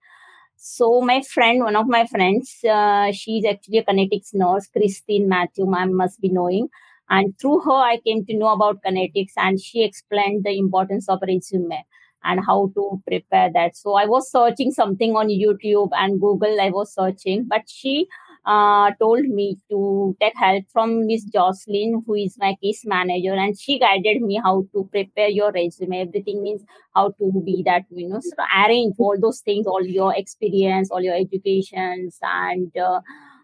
So 0.56 1.02
my 1.02 1.22
friend, 1.22 1.64
one 1.64 1.76
of 1.76 1.88
my 1.88 2.06
friends, 2.06 2.58
uh, 2.64 3.12
she's 3.12 3.44
actually 3.46 3.80
a 3.80 3.84
kinetics 3.86 4.36
nurse, 4.36 4.68
Christine 4.68 5.28
Matthew, 5.28 5.66
ma'am 5.66 5.96
must 5.96 6.22
be 6.22 6.30
knowing. 6.30 6.68
And 7.10 7.34
through 7.42 7.62
her, 7.62 7.72
I 7.94 8.00
came 8.06 8.24
to 8.28 8.38
know 8.38 8.50
about 8.50 8.84
kinetics 8.86 9.34
and 9.38 9.60
she 9.60 9.84
explained 9.84 10.44
the 10.46 10.58
importance 10.58 11.10
of 11.10 11.20
resume 11.28 11.84
and 12.24 12.40
how 12.46 12.72
to 12.76 13.02
prepare 13.08 13.50
that. 13.54 13.76
So 13.76 13.94
I 13.96 14.06
was 14.06 14.30
searching 14.32 14.72
something 14.72 15.16
on 15.16 15.28
YouTube 15.28 15.90
and 15.94 16.20
Google, 16.20 16.60
I 16.62 16.70
was 16.70 16.94
searching, 16.94 17.46
but 17.48 17.62
she 17.68 18.08
uh, 18.46 18.92
told 19.00 19.22
me 19.26 19.58
to 19.70 20.16
take 20.20 20.34
help 20.36 20.66
from 20.72 21.08
Miss 21.08 21.24
Jocelyn, 21.24 22.04
who 22.06 22.16
is 22.16 22.36
my 22.38 22.56
case 22.62 22.82
manager, 22.86 23.34
and 23.34 23.58
she 23.58 23.80
guided 23.80 24.22
me 24.22 24.40
how 24.44 24.66
to 24.74 24.88
prepare 24.92 25.30
your 25.30 25.52
resume. 25.52 26.02
Everything 26.02 26.44
means 26.44 26.62
how 26.96 27.12
to 27.12 27.32
be 27.46 27.64
that, 27.66 27.84
you 27.90 28.10
know, 28.10 28.20
so 28.20 28.44
arrange 28.66 28.96
all 29.00 29.16
those 29.20 29.40
things, 29.40 29.66
all 29.66 29.84
your 29.86 30.14
experience, 30.16 30.92
all 30.92 31.02
your 31.02 31.16
educations, 31.16 32.20
and 32.22 32.76
uh, 32.78 33.00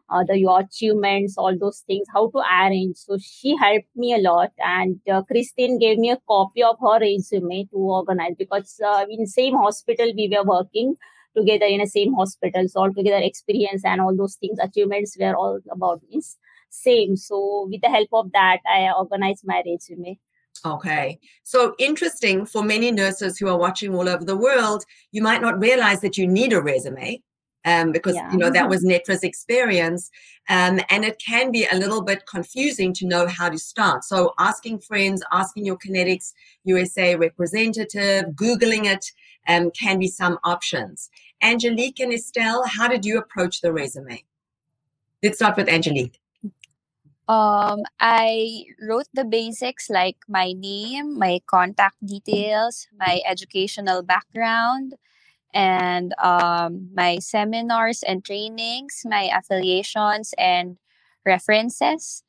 uh, 0.09 0.23
the 0.27 0.37
your 0.37 0.59
achievements, 0.61 1.37
all 1.37 1.57
those 1.57 1.79
things, 1.87 2.07
how 2.13 2.29
to 2.31 2.39
arrange. 2.39 2.97
So 2.97 3.17
she 3.19 3.55
helped 3.57 3.95
me 3.95 4.13
a 4.13 4.17
lot, 4.17 4.51
and 4.59 4.99
uh, 5.11 5.21
Christine 5.23 5.79
gave 5.79 5.97
me 5.97 6.11
a 6.11 6.19
copy 6.27 6.63
of 6.63 6.77
her 6.81 6.99
resume 6.99 7.65
to 7.65 7.77
organize 7.77 8.35
because 8.37 8.79
uh, 8.85 9.05
in 9.09 9.25
same 9.27 9.55
hospital 9.55 10.11
we 10.15 10.31
were 10.33 10.43
working 10.43 10.95
together 11.37 11.65
in 11.65 11.79
the 11.79 11.87
same 11.87 12.13
hospital, 12.13 12.67
so 12.67 12.81
altogether 12.81 13.23
experience 13.23 13.85
and 13.85 14.01
all 14.01 14.15
those 14.15 14.35
things, 14.35 14.57
achievements 14.59 15.15
were 15.19 15.35
all 15.35 15.59
about 15.71 16.01
this 16.11 16.37
same. 16.69 17.15
So 17.15 17.67
with 17.69 17.81
the 17.81 17.89
help 17.89 18.09
of 18.13 18.31
that, 18.33 18.59
I 18.67 18.91
organized 18.91 19.43
my 19.45 19.61
resume. 19.65 20.19
Okay. 20.65 21.19
So 21.43 21.75
interesting 21.79 22.45
for 22.45 22.63
many 22.63 22.91
nurses 22.91 23.37
who 23.37 23.47
are 23.47 23.57
watching 23.57 23.95
all 23.95 24.09
over 24.09 24.25
the 24.25 24.37
world, 24.37 24.83
you 25.11 25.21
might 25.21 25.41
not 25.41 25.59
realize 25.59 26.01
that 26.01 26.17
you 26.17 26.27
need 26.27 26.53
a 26.53 26.61
resume 26.61 27.21
um, 27.65 27.91
because 27.91 28.15
yeah. 28.15 28.31
you 28.31 28.37
know 28.37 28.49
that 28.49 28.69
was 28.69 28.83
Netra's 28.83 29.23
experience, 29.23 30.09
um, 30.47 30.79
and 30.89 31.03
it 31.03 31.21
can 31.25 31.51
be 31.51 31.67
a 31.71 31.75
little 31.75 32.01
bit 32.01 32.25
confusing 32.25 32.93
to 32.93 33.05
know 33.05 33.27
how 33.27 33.49
to 33.49 33.57
start. 33.57 34.03
So 34.03 34.33
asking 34.39 34.79
friends, 34.79 35.23
asking 35.31 35.65
your 35.65 35.77
Kinetics 35.77 36.33
USA 36.63 37.15
representative, 37.15 38.25
googling 38.35 38.85
it 38.85 39.05
um, 39.47 39.71
can 39.71 39.99
be 39.99 40.07
some 40.07 40.39
options. 40.43 41.09
Angelique 41.41 41.99
and 41.99 42.13
Estelle, 42.13 42.65
how 42.65 42.87
did 42.87 43.05
you 43.05 43.17
approach 43.17 43.61
the 43.61 43.73
resume? 43.73 44.23
Let's 45.23 45.37
start 45.37 45.57
with 45.57 45.67
Angelique. 45.67 46.19
Um, 47.27 47.83
I 47.99 48.63
wrote 48.81 49.05
the 49.13 49.23
basics 49.23 49.87
like 49.87 50.17
my 50.27 50.51
name, 50.53 51.17
my 51.19 51.39
contact 51.45 52.03
details, 52.03 52.87
my 52.97 53.21
educational 53.27 54.01
background, 54.01 54.95
and 55.53 56.13
um, 56.21 56.89
my 56.93 57.19
seminars 57.19 58.03
and 58.03 58.23
trainings, 58.23 59.01
my 59.05 59.29
affiliations 59.33 60.33
and 60.37 60.77
references. 61.25 62.23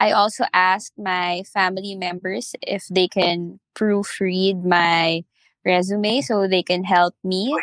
I 0.00 0.12
also 0.12 0.44
asked 0.52 0.94
my 0.96 1.42
family 1.52 1.94
members 1.94 2.54
if 2.62 2.86
they 2.86 3.08
can 3.08 3.58
proofread 3.74 4.64
my 4.64 5.24
resume 5.64 6.20
so 6.20 6.46
they 6.46 6.62
can 6.62 6.84
help 6.84 7.14
me. 7.24 7.56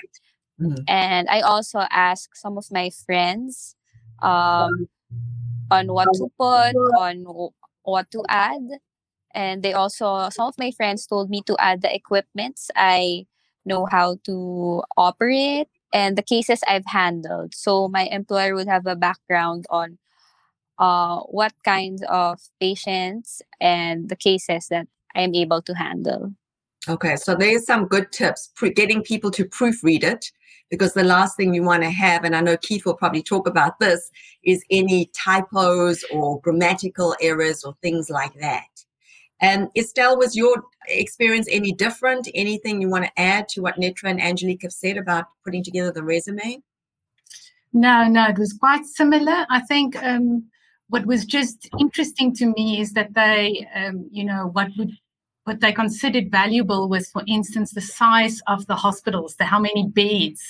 Mm-hmm. 0.60 0.84
And 0.88 1.30
I 1.30 1.42
also 1.42 1.80
asked 1.90 2.38
some 2.38 2.58
of 2.58 2.72
my 2.72 2.90
friends 2.90 3.76
um, 4.22 4.88
on 5.72 5.88
what 5.88 6.10
to 6.14 6.28
put, 6.38 6.76
on 7.00 7.26
what 7.84 8.12
to 8.12 8.24
add. 8.30 8.62
And 9.34 9.64
they 9.64 9.74
also, 9.74 10.30
some 10.30 10.48
of 10.48 10.56
my 10.58 10.72
friends 10.72 11.08
told 11.08 11.30
me 11.30 11.42
to 11.44 11.56
add 11.60 11.82
the 11.82 11.94
equipments 11.94 12.70
I 12.76 13.28
know 13.66 13.86
how 13.86 14.18
to 14.26 14.84
operate 14.98 15.68
and 15.94 16.18
the 16.18 16.24
cases 16.24 16.62
I've 16.68 16.86
handled. 16.86 17.56
So 17.56 17.88
my 17.88 18.04
employer 18.04 18.56
would 18.56 18.68
have 18.68 18.86
a 18.86 18.96
background 18.96 19.66
on 19.70 19.98
uh, 20.78 21.20
what 21.22 21.54
kinds 21.64 22.04
of 22.10 22.40
patients 22.60 23.42
and 23.62 24.10
the 24.10 24.16
cases 24.16 24.68
that 24.68 24.88
I'm 25.16 25.34
able 25.34 25.62
to 25.62 25.74
handle. 25.74 26.34
Okay, 26.88 27.16
so 27.16 27.34
there's 27.34 27.66
some 27.66 27.88
good 27.88 28.12
tips. 28.12 28.52
getting 28.76 29.02
people 29.02 29.32
to 29.32 29.46
proofread 29.46 30.04
it, 30.04 30.32
because 30.70 30.94
the 30.94 31.04
last 31.04 31.38
thing 31.38 31.54
you 31.54 31.64
want 31.64 31.84
to 31.84 31.90
have, 31.90 32.24
and 32.24 32.36
I 32.36 32.42
know 32.42 32.58
Keith 32.58 32.86
will 32.86 32.96
probably 32.96 33.24
talk 33.24 33.48
about 33.48 33.80
this, 33.80 34.12
is 34.44 34.64
any 34.70 35.10
typos 35.16 36.04
or 36.12 36.40
grammatical 36.42 37.16
errors 37.22 37.64
or 37.64 37.76
things 37.82 38.10
like 38.10 38.34
that. 38.40 38.75
And 39.42 39.70
Estelle, 39.78 40.18
was 40.18 40.36
your 40.36 40.64
experience 40.88 41.48
any 41.52 41.74
different? 41.74 42.28
Anything 42.34 42.82
you 42.82 42.90
want 42.90 43.06
to 43.06 43.20
add 43.20 43.50
to 43.50 43.62
what 43.62 43.76
Netra 43.76 44.10
and 44.10 44.22
Angelique 44.22 44.64
have 44.64 44.72
said 44.72 44.98
about 44.98 45.26
putting 45.44 45.64
together 45.64 45.92
the 45.92 46.04
resume? 46.04 46.62
No, 47.74 48.08
no, 48.08 48.28
it 48.28 48.38
was 48.38 48.54
quite 48.54 48.86
similar. 48.86 49.46
I 49.50 49.60
think 49.62 50.02
um, 50.02 50.46
what 50.88 51.06
was 51.06 51.26
just 51.26 51.70
interesting 51.80 52.34
to 52.36 52.46
me 52.46 52.80
is 52.80 52.94
that 52.94 53.14
they, 53.14 53.68
um, 53.76 54.08
you 54.12 54.24
know, 54.24 54.50
what 54.54 54.70
would 54.78 54.92
what 55.44 55.60
they 55.60 55.72
considered 55.72 56.32
valuable 56.32 56.90
was, 56.90 57.10
for 57.10 57.22
instance, 57.28 57.72
the 57.72 57.82
size 57.82 58.42
of 58.48 58.66
the 58.66 58.76
hospitals, 58.76 59.36
the 59.36 59.46
how 59.46 59.60
many 59.60 59.88
beds 59.88 60.42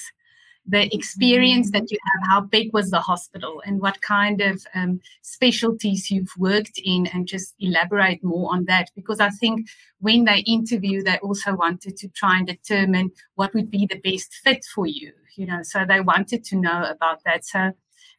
the 0.67 0.93
experience 0.93 1.71
that 1.71 1.91
you 1.91 1.97
have, 2.03 2.29
how 2.29 2.41
big 2.41 2.73
was 2.73 2.89
the 2.89 2.99
hospital, 2.99 3.61
and 3.65 3.79
what 3.79 4.01
kind 4.01 4.41
of 4.41 4.65
um, 4.73 4.99
specialties 5.21 6.09
you've 6.09 6.31
worked 6.37 6.79
in, 6.83 7.07
and 7.07 7.27
just 7.27 7.53
elaborate 7.59 8.23
more 8.23 8.51
on 8.51 8.65
that. 8.65 8.89
Because 8.95 9.19
I 9.19 9.29
think 9.29 9.67
when 9.99 10.25
they 10.25 10.39
interview, 10.39 11.03
they 11.03 11.17
also 11.19 11.55
wanted 11.55 11.97
to 11.97 12.07
try 12.09 12.37
and 12.37 12.47
determine 12.47 13.11
what 13.35 13.53
would 13.53 13.69
be 13.69 13.85
the 13.85 13.99
best 13.99 14.33
fit 14.43 14.65
for 14.73 14.87
you, 14.87 15.11
you 15.35 15.45
know, 15.45 15.61
so 15.61 15.85
they 15.87 16.01
wanted 16.01 16.43
to 16.45 16.55
know 16.55 16.83
about 16.89 17.23
that. 17.25 17.45
So, 17.45 17.71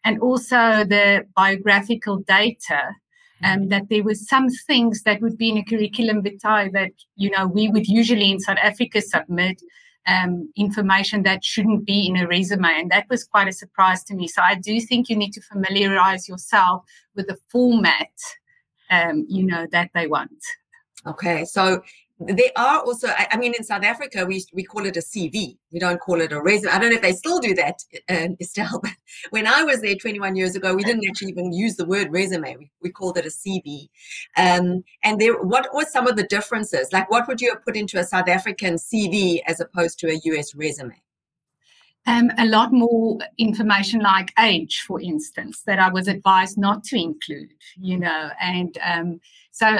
and 0.04 0.20
also 0.20 0.84
the 0.84 1.26
biographical 1.34 2.18
data. 2.18 2.82
Um, 3.44 3.68
that 3.68 3.90
there 3.90 4.02
were 4.02 4.14
some 4.14 4.48
things 4.48 5.02
that 5.02 5.20
would 5.20 5.36
be 5.36 5.50
in 5.50 5.58
a 5.58 5.62
curriculum 5.62 6.22
vitae 6.22 6.70
that 6.72 6.92
you 7.16 7.28
know 7.28 7.46
we 7.46 7.68
would 7.68 7.86
usually 7.86 8.30
in 8.30 8.40
South 8.40 8.56
Africa 8.62 9.02
submit 9.02 9.60
um, 10.06 10.50
information 10.56 11.22
that 11.24 11.44
shouldn't 11.44 11.84
be 11.84 12.06
in 12.06 12.16
a 12.16 12.26
resume. 12.26 12.68
And 12.68 12.90
that 12.90 13.06
was 13.10 13.24
quite 13.24 13.48
a 13.48 13.52
surprise 13.52 14.04
to 14.04 14.14
me. 14.14 14.28
So 14.28 14.42
I 14.42 14.54
do 14.54 14.80
think 14.80 15.08
you 15.08 15.16
need 15.16 15.32
to 15.32 15.40
familiarize 15.40 16.28
yourself 16.28 16.84
with 17.14 17.26
the 17.26 17.38
format, 17.50 18.12
um, 18.90 19.26
you 19.28 19.44
know, 19.44 19.66
that 19.72 19.90
they 19.94 20.06
want. 20.06 20.42
Okay. 21.06 21.44
So 21.44 21.82
they 22.18 22.50
are 22.56 22.80
also 22.80 23.08
i 23.18 23.36
mean 23.36 23.52
in 23.54 23.62
south 23.62 23.82
africa 23.82 24.24
we, 24.24 24.42
we 24.54 24.62
call 24.62 24.86
it 24.86 24.96
a 24.96 25.00
cv 25.00 25.56
we 25.70 25.78
don't 25.78 26.00
call 26.00 26.20
it 26.20 26.32
a 26.32 26.40
resume. 26.40 26.72
I 26.72 26.78
don't 26.78 26.90
know 26.90 26.96
if 26.96 27.02
they 27.02 27.12
still 27.12 27.38
do 27.38 27.54
that 27.54 27.82
uh, 28.08 28.28
estelle 28.40 28.80
but 28.82 28.92
when 29.30 29.46
i 29.46 29.62
was 29.62 29.82
there 29.82 29.94
21 29.94 30.34
years 30.34 30.56
ago 30.56 30.74
we 30.74 30.82
didn't 30.82 31.06
actually 31.08 31.32
even 31.32 31.52
use 31.52 31.76
the 31.76 31.84
word 31.84 32.10
resume. 32.10 32.56
We, 32.56 32.70
we 32.82 32.90
called 32.90 33.18
it 33.18 33.26
a 33.26 33.28
cv 33.28 33.88
um, 34.36 34.82
and 35.04 35.20
there 35.20 35.34
what 35.42 35.68
were 35.74 35.84
some 35.84 36.06
of 36.06 36.16
the 36.16 36.24
differences? 36.24 36.92
Like 36.92 37.10
what 37.10 37.28
would 37.28 37.40
you 37.40 37.50
have 37.50 37.64
put 37.64 37.76
into 37.76 37.98
a 37.98 38.04
south 38.04 38.28
african 38.28 38.74
cv 38.74 39.42
as 39.46 39.60
opposed 39.60 39.98
to 40.00 40.08
a 40.08 40.16
us 40.38 40.54
resume? 40.54 41.00
Um, 42.08 42.30
a 42.38 42.46
lot 42.46 42.72
more 42.72 43.18
information 43.36 44.00
like 44.00 44.32
age, 44.38 44.84
for 44.86 45.00
instance, 45.00 45.62
that 45.66 45.80
I 45.80 45.88
was 45.88 46.06
advised 46.06 46.56
not 46.56 46.84
to 46.84 46.96
include, 46.96 47.52
you 47.76 47.98
know, 47.98 48.30
and 48.40 48.78
um, 48.84 49.20
so 49.50 49.78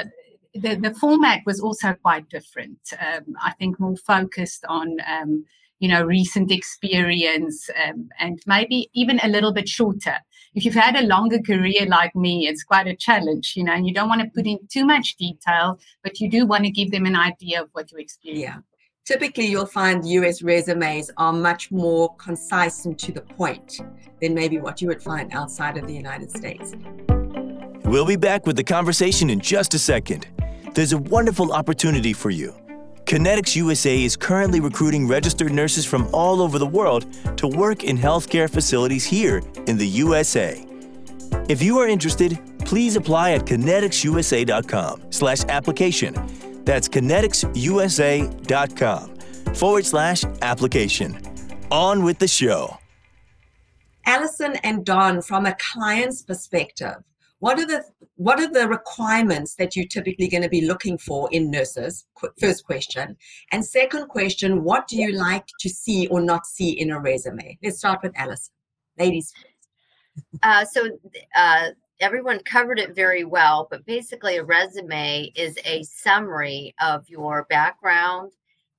the, 0.61 0.77
the 0.77 0.95
format 0.95 1.43
was 1.47 1.61
also 1.61 1.95
quite 1.95 2.29
different. 2.29 2.79
Um, 3.01 3.35
I 3.43 3.53
think 3.53 3.79
more 3.79 3.97
focused 3.97 4.65
on, 4.69 4.97
um, 5.07 5.45
you 5.79 5.89
know, 5.89 6.05
recent 6.05 6.51
experience 6.51 7.69
um, 7.85 8.09
and 8.19 8.41
maybe 8.47 8.91
even 8.95 9.21
a 9.23 9.29
little 9.29 9.53
bit 9.53 9.69
shorter. 9.69 10.17
If 10.55 10.65
you've 10.65 10.75
had 10.75 10.97
a 10.97 11.07
longer 11.07 11.39
career 11.39 11.87
like 11.87 12.17
me, 12.17 12.49
it's 12.49 12.65
quite 12.65 12.87
a 12.87 12.97
challenge, 12.97 13.55
you 13.57 13.65
know, 13.65 13.73
and 13.73 13.87
you 13.87 13.93
don't 13.93 14.09
want 14.09 14.23
to 14.23 14.31
put 14.35 14.47
in 14.47 14.59
too 14.69 14.87
much 14.87 15.17
detail, 15.17 15.79
but 16.03 16.19
you 16.19 16.31
do 16.31 16.47
want 16.47 16.65
to 16.65 16.71
give 16.71 16.91
them 16.91 17.05
an 17.05 17.17
idea 17.17 17.63
of 17.63 17.69
what 17.73 17.93
you 17.93 17.99
experience. 17.99 18.43
Yeah. 18.43 18.57
Typically, 19.05 19.47
you'll 19.47 19.67
find 19.67 20.05
US 20.05 20.43
resumes 20.43 21.11
are 21.17 21.33
much 21.33 21.71
more 21.71 22.17
concise 22.17 22.87
and 22.87 22.99
to 22.99 23.13
the 23.13 23.21
point 23.21 23.81
than 24.21 24.35
maybe 24.35 24.59
what 24.59 24.81
you 24.81 24.89
would 24.89 25.03
find 25.03 25.33
outside 25.33 25.77
of 25.77 25.87
the 25.87 25.95
United 25.95 26.31
States. 26.31 26.75
We'll 27.85 28.07
be 28.07 28.17
back 28.17 28.47
with 28.47 28.57
the 28.57 28.65
conversation 28.65 29.31
in 29.31 29.39
just 29.39 29.75
a 29.75 29.79
second 29.79 30.27
there's 30.77 30.93
a 30.93 30.99
wonderful 30.99 31.51
opportunity 31.53 32.13
for 32.13 32.31
you. 32.31 32.55
Kinetics 33.07 33.57
USA 33.57 34.05
is 34.05 34.15
currently 34.15 34.61
recruiting 34.61 35.09
registered 35.09 35.51
nurses 35.51 35.87
from 35.87 36.07
all 36.13 36.43
over 36.43 36.59
the 36.59 36.67
world 36.67 37.07
to 37.39 37.49
work 37.49 37.83
in 37.83 37.97
healthcare 37.97 38.51
facilities 38.51 39.07
here 39.07 39.41
in 39.67 39.79
the 39.79 39.87
USA. 39.87 40.63
If 41.49 41.63
you 41.63 41.79
are 41.79 41.89
interested, 41.89 42.39
please 42.67 42.95
apply 42.95 43.31
at 43.31 43.47
kineticsusa.com 43.47 45.11
slash 45.11 45.45
application. 45.45 46.13
That's 46.65 46.91
kineticsusa.com 46.91 49.55
forward 49.55 49.87
slash 49.87 50.25
application. 50.43 51.19
On 51.71 52.05
with 52.05 52.19
the 52.19 52.29
show. 52.29 52.77
Allison 54.05 54.57
and 54.57 54.85
Don, 54.85 55.23
from 55.23 55.47
a 55.47 55.57
client's 55.73 56.21
perspective, 56.23 56.97
what 57.39 57.59
are 57.59 57.67
the 57.67 57.85
what 58.17 58.41
are 58.41 58.51
the 58.51 58.67
requirements 58.67 59.57
that 59.57 59.77
you're 59.77 59.87
typically 59.87 60.29
going 60.29 60.43
to 60.43 60.49
be 60.49 60.67
looking 60.67 60.97
for 60.97 61.29
in 61.33 61.51
nurses? 61.51 62.07
First 62.41 62.65
question. 62.65 63.17
And 63.53 63.65
second 63.65 64.09
question 64.09 64.65
what 64.65 64.89
do 64.89 64.97
you 64.97 65.13
like 65.13 65.47
to 65.61 65.69
see 65.69 66.07
or 66.09 66.21
not 66.21 66.47
see 66.47 66.71
in 66.71 66.91
a 66.91 66.99
resume? 66.99 67.59
Let's 67.63 67.79
start 67.79 68.01
with 68.03 68.13
allison 68.17 68.53
ladies 68.99 69.33
uh, 70.43 70.65
so 70.65 70.89
uh, 71.35 71.69
everyone 72.01 72.41
covered 72.45 72.79
it 72.79 72.95
very 72.95 73.25
well 73.25 73.67
but 73.71 73.85
basically 73.87 74.37
a 74.37 74.45
resume 74.45 75.31
is 75.35 75.59
a 75.65 75.83
summary 75.85 76.75
of 76.81 77.09
your 77.09 77.47
background 77.49 78.33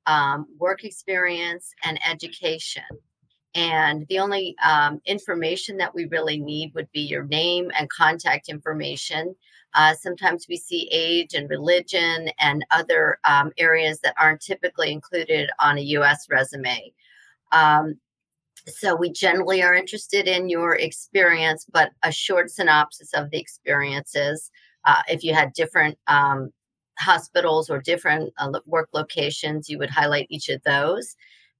um, 0.06 0.46
work 0.60 0.84
experience 0.84 1.74
and 1.84 2.00
education 2.08 2.84
and 3.58 4.06
the 4.08 4.20
only 4.20 4.56
um, 4.64 5.02
information 5.08 5.78
that 5.78 5.96
we 5.96 6.06
really 6.06 6.38
need 6.38 6.76
would 6.76 6.92
be 6.92 7.02
your 7.02 7.24
name 7.24 7.72
and 7.78 7.90
contact 7.90 8.50
information. 8.50 9.36
Uh, 9.74 9.96
sometimes 9.96 10.46
we 10.48 10.58
see 10.58 10.88
age 10.92 11.34
and 11.34 11.50
religion 11.50 12.30
and 12.40 12.64
other 12.70 13.18
um, 13.28 13.52
areas 13.58 14.00
that 14.02 14.14
aren't 14.20 14.42
typically 14.42 14.92
included 14.92 15.50
on 15.60 15.80
a 15.80 15.82
US 15.82 16.28
resume. 16.30 16.94
Um, 17.52 17.96
so 18.68 18.96
we 18.96 19.12
generally 19.12 19.64
are 19.64 19.74
interested 19.74 20.28
in 20.28 20.50
your 20.50 20.76
experience, 20.76 21.66
but 21.72 21.90
a 22.04 22.12
short 22.12 22.52
synopsis 22.52 23.12
of 23.16 23.32
the 23.32 23.40
experiences. 23.40 24.52
Uh, 24.86 25.02
if 25.10 25.24
you 25.24 25.34
had 25.34 25.52
different 25.54 25.98
um, 26.06 26.52
hospitals 27.00 27.72
or 27.72 27.82
different 27.82 28.32
uh, 28.38 28.52
work 28.68 28.90
locations, 28.94 29.68
you 29.68 29.80
would 29.80 29.90
highlight 29.90 30.28
each 30.30 30.50
of 30.50 30.62
those 30.62 31.16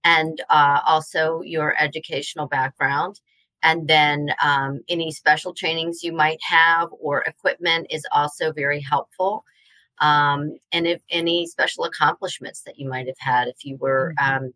and 0.08 0.42
uh, 0.50 0.80
also 0.86 1.42
your 1.42 1.76
educational 1.78 2.48
background. 2.48 3.20
And 3.62 3.90
then 3.90 4.30
um, 4.42 4.80
any 4.88 5.12
special 5.12 5.54
trainings 5.54 6.02
you 6.02 6.14
might 6.14 6.40
have 6.48 6.88
or 6.98 7.24
equipment 7.24 7.88
is 7.90 8.06
also 8.14 8.54
very 8.54 8.80
helpful. 8.80 9.44
Um, 10.00 10.58
and 10.72 10.88
if 10.88 11.02
any 11.10 11.46
special 11.46 11.84
accomplishments 11.84 12.62
that 12.62 12.80
you 12.80 12.88
might 12.88 13.08
have 13.08 13.20
had, 13.20 13.50
if 13.50 13.66
you 13.66 13.76
were, 13.78 14.14
mm-hmm. 14.20 14.46
um, 14.46 14.54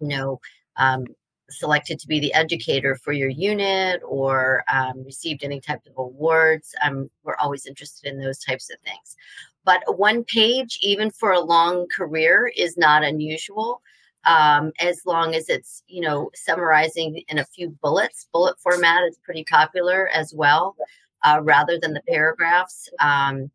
you 0.00 0.08
know, 0.08 0.40
um, 0.76 1.06
selected 1.50 1.98
to 1.98 2.06
be 2.06 2.20
the 2.20 2.34
educator 2.34 2.94
for 2.94 3.12
your 3.12 3.30
unit 3.30 4.00
or 4.06 4.62
um, 4.72 5.02
received 5.04 5.42
any 5.42 5.60
type 5.60 5.80
of 5.86 5.94
awards, 5.96 6.72
um, 6.84 7.10
we're 7.24 7.36
always 7.36 7.66
interested 7.66 8.12
in 8.12 8.20
those 8.20 8.38
types 8.38 8.70
of 8.70 8.78
things. 8.84 9.16
But 9.64 9.98
one 9.98 10.22
page, 10.22 10.78
even 10.82 11.10
for 11.10 11.32
a 11.32 11.40
long 11.40 11.88
career, 11.88 12.52
is 12.54 12.76
not 12.76 13.02
unusual 13.02 13.80
um, 14.24 14.72
as 14.80 15.02
long 15.06 15.34
as 15.34 15.48
it's 15.48 15.82
you 15.88 16.00
know 16.00 16.30
summarizing 16.34 17.22
in 17.28 17.38
a 17.38 17.44
few 17.44 17.70
bullets. 17.82 18.28
Bullet 18.32 18.58
format 18.60 19.04
is 19.04 19.18
pretty 19.22 19.44
popular 19.44 20.08
as 20.08 20.34
well, 20.34 20.76
uh, 21.24 21.40
rather 21.42 21.78
than 21.78 21.94
the 21.94 22.02
paragraphs. 22.08 22.88
Um, 23.00 23.50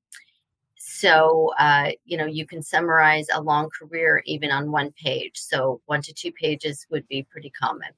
so 0.75 1.51
uh, 1.59 1.91
you 2.05 2.17
know 2.17 2.25
you 2.25 2.45
can 2.45 2.61
summarize 2.61 3.27
a 3.33 3.41
long 3.41 3.69
career 3.69 4.21
even 4.25 4.51
on 4.51 4.71
one 4.71 4.91
page. 4.91 5.33
So 5.35 5.81
one 5.85 6.01
to 6.03 6.13
two 6.13 6.31
pages 6.31 6.85
would 6.89 7.07
be 7.07 7.23
pretty 7.23 7.49
common. 7.49 7.89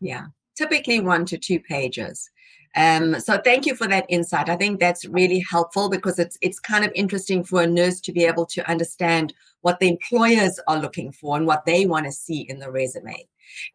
Yeah, 0.00 0.26
typically 0.54 1.00
one 1.00 1.24
to 1.26 1.38
two 1.38 1.60
pages. 1.60 2.30
Um, 2.76 3.20
so 3.20 3.38
thank 3.38 3.66
you 3.66 3.76
for 3.76 3.86
that 3.88 4.06
insight. 4.08 4.48
I 4.48 4.56
think 4.56 4.80
that's 4.80 5.04
really 5.06 5.44
helpful 5.48 5.88
because 5.88 6.18
it's 6.18 6.36
it's 6.40 6.58
kind 6.58 6.84
of 6.84 6.90
interesting 6.94 7.44
for 7.44 7.62
a 7.62 7.66
nurse 7.66 8.00
to 8.02 8.12
be 8.12 8.24
able 8.24 8.46
to 8.46 8.68
understand 8.68 9.32
what 9.60 9.78
the 9.78 9.88
employers 9.88 10.60
are 10.66 10.80
looking 10.80 11.12
for 11.12 11.36
and 11.36 11.46
what 11.46 11.64
they 11.64 11.86
want 11.86 12.06
to 12.06 12.12
see 12.12 12.40
in 12.40 12.58
the 12.58 12.70
resume. 12.70 13.26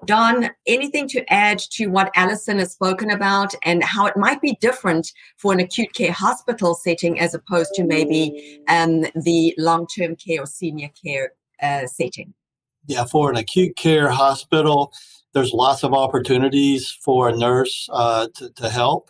Don, 0.05 0.49
anything 0.67 1.07
to 1.09 1.33
add 1.33 1.59
to 1.71 1.87
what 1.87 2.11
Allison 2.15 2.59
has 2.59 2.73
spoken 2.73 3.11
about 3.11 3.53
and 3.63 3.83
how 3.83 4.05
it 4.05 4.17
might 4.17 4.41
be 4.41 4.57
different 4.59 5.11
for 5.37 5.53
an 5.53 5.59
acute 5.59 5.93
care 5.93 6.11
hospital 6.11 6.73
setting 6.73 7.19
as 7.19 7.33
opposed 7.33 7.73
to 7.75 7.83
maybe 7.83 8.61
um, 8.67 9.01
the 9.15 9.53
long 9.57 9.87
term 9.87 10.15
care 10.15 10.43
or 10.43 10.45
senior 10.45 10.89
care 11.01 11.33
uh, 11.61 11.87
setting? 11.87 12.33
Yeah, 12.87 13.05
for 13.05 13.29
an 13.29 13.37
acute 13.37 13.75
care 13.75 14.09
hospital, 14.09 14.91
there's 15.33 15.53
lots 15.53 15.83
of 15.83 15.93
opportunities 15.93 16.89
for 16.89 17.29
a 17.29 17.37
nurse 17.37 17.87
uh, 17.91 18.27
to, 18.35 18.49
to 18.51 18.69
help. 18.69 19.09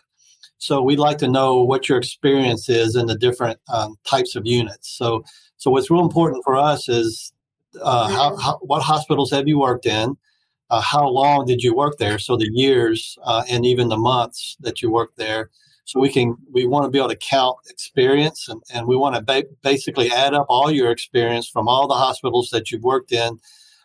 So 0.58 0.82
we'd 0.82 0.98
like 0.98 1.18
to 1.18 1.28
know 1.28 1.62
what 1.62 1.88
your 1.88 1.96
experience 1.96 2.68
is 2.68 2.94
in 2.94 3.06
the 3.06 3.16
different 3.16 3.58
um, 3.72 3.96
types 4.04 4.36
of 4.36 4.46
units. 4.46 4.90
So, 4.96 5.24
so 5.56 5.70
what's 5.70 5.90
real 5.90 6.02
important 6.02 6.44
for 6.44 6.56
us 6.56 6.88
is 6.88 7.32
uh, 7.80 8.08
how, 8.08 8.36
how, 8.36 8.58
what 8.58 8.82
hospitals 8.82 9.30
have 9.30 9.48
you 9.48 9.58
worked 9.58 9.86
in? 9.86 10.16
Uh, 10.68 10.80
how 10.80 11.08
long 11.08 11.46
did 11.46 11.62
you 11.62 11.74
work 11.74 11.96
there? 11.98 12.18
So 12.18 12.36
the 12.36 12.50
years 12.52 13.18
uh, 13.24 13.42
and 13.48 13.64
even 13.64 13.88
the 13.88 13.96
months 13.96 14.56
that 14.60 14.82
you 14.82 14.90
worked 14.90 15.16
there. 15.16 15.50
So 15.84 15.98
we 15.98 16.10
can 16.10 16.36
we 16.52 16.66
want 16.66 16.84
to 16.84 16.90
be 16.90 16.98
able 16.98 17.08
to 17.08 17.16
count 17.16 17.56
experience 17.68 18.48
and, 18.48 18.62
and 18.72 18.86
we 18.86 18.96
want 18.96 19.16
to 19.16 19.22
ba- 19.22 19.48
basically 19.62 20.12
add 20.12 20.34
up 20.34 20.46
all 20.48 20.70
your 20.70 20.92
experience 20.92 21.48
from 21.48 21.66
all 21.66 21.88
the 21.88 21.94
hospitals 21.94 22.50
that 22.50 22.70
you've 22.70 22.84
worked 22.84 23.10
in 23.10 23.40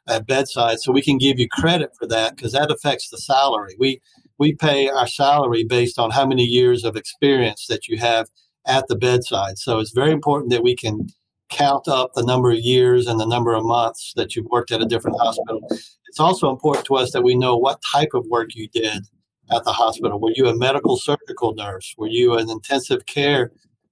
at 0.07 0.27
bedside 0.27 0.79
so 0.79 0.91
we 0.91 1.01
can 1.01 1.17
give 1.17 1.39
you 1.39 1.47
credit 1.49 1.91
for 1.97 2.07
that 2.07 2.35
because 2.35 2.51
that 2.51 2.71
affects 2.71 3.09
the 3.09 3.17
salary. 3.17 3.75
We 3.79 4.01
we 4.37 4.53
pay 4.53 4.89
our 4.89 5.07
salary 5.07 5.63
based 5.63 5.97
on 5.97 6.11
how 6.11 6.25
many 6.25 6.43
years 6.43 6.83
of 6.83 6.95
experience 6.95 7.67
that 7.67 7.87
you 7.87 7.97
have 7.97 8.27
at 8.67 8.87
the 8.87 8.95
bedside. 8.95 9.57
So 9.57 9.79
it's 9.79 9.91
very 9.91 10.11
important 10.11 10.51
that 10.51 10.63
we 10.63 10.75
can 10.75 11.07
count 11.49 11.87
up 11.87 12.11
the 12.13 12.25
number 12.25 12.51
of 12.51 12.57
years 12.57 13.07
and 13.07 13.19
the 13.19 13.27
number 13.27 13.53
of 13.53 13.63
months 13.63 14.13
that 14.15 14.35
you've 14.35 14.47
worked 14.47 14.71
at 14.71 14.81
a 14.81 14.85
different 14.85 15.19
hospital. 15.19 15.61
It's 16.07 16.19
also 16.19 16.49
important 16.49 16.85
to 16.87 16.95
us 16.95 17.11
that 17.11 17.23
we 17.23 17.35
know 17.35 17.55
what 17.55 17.81
type 17.93 18.09
of 18.13 18.25
work 18.27 18.55
you 18.55 18.67
did 18.69 19.03
at 19.51 19.63
the 19.63 19.71
hospital. 19.71 20.19
Were 20.19 20.33
you 20.35 20.47
a 20.47 20.55
medical 20.55 20.97
surgical 20.97 21.53
nurse? 21.53 21.93
Were 21.97 22.07
you 22.07 22.37
an 22.37 22.49
intensive 22.49 23.05
care 23.05 23.51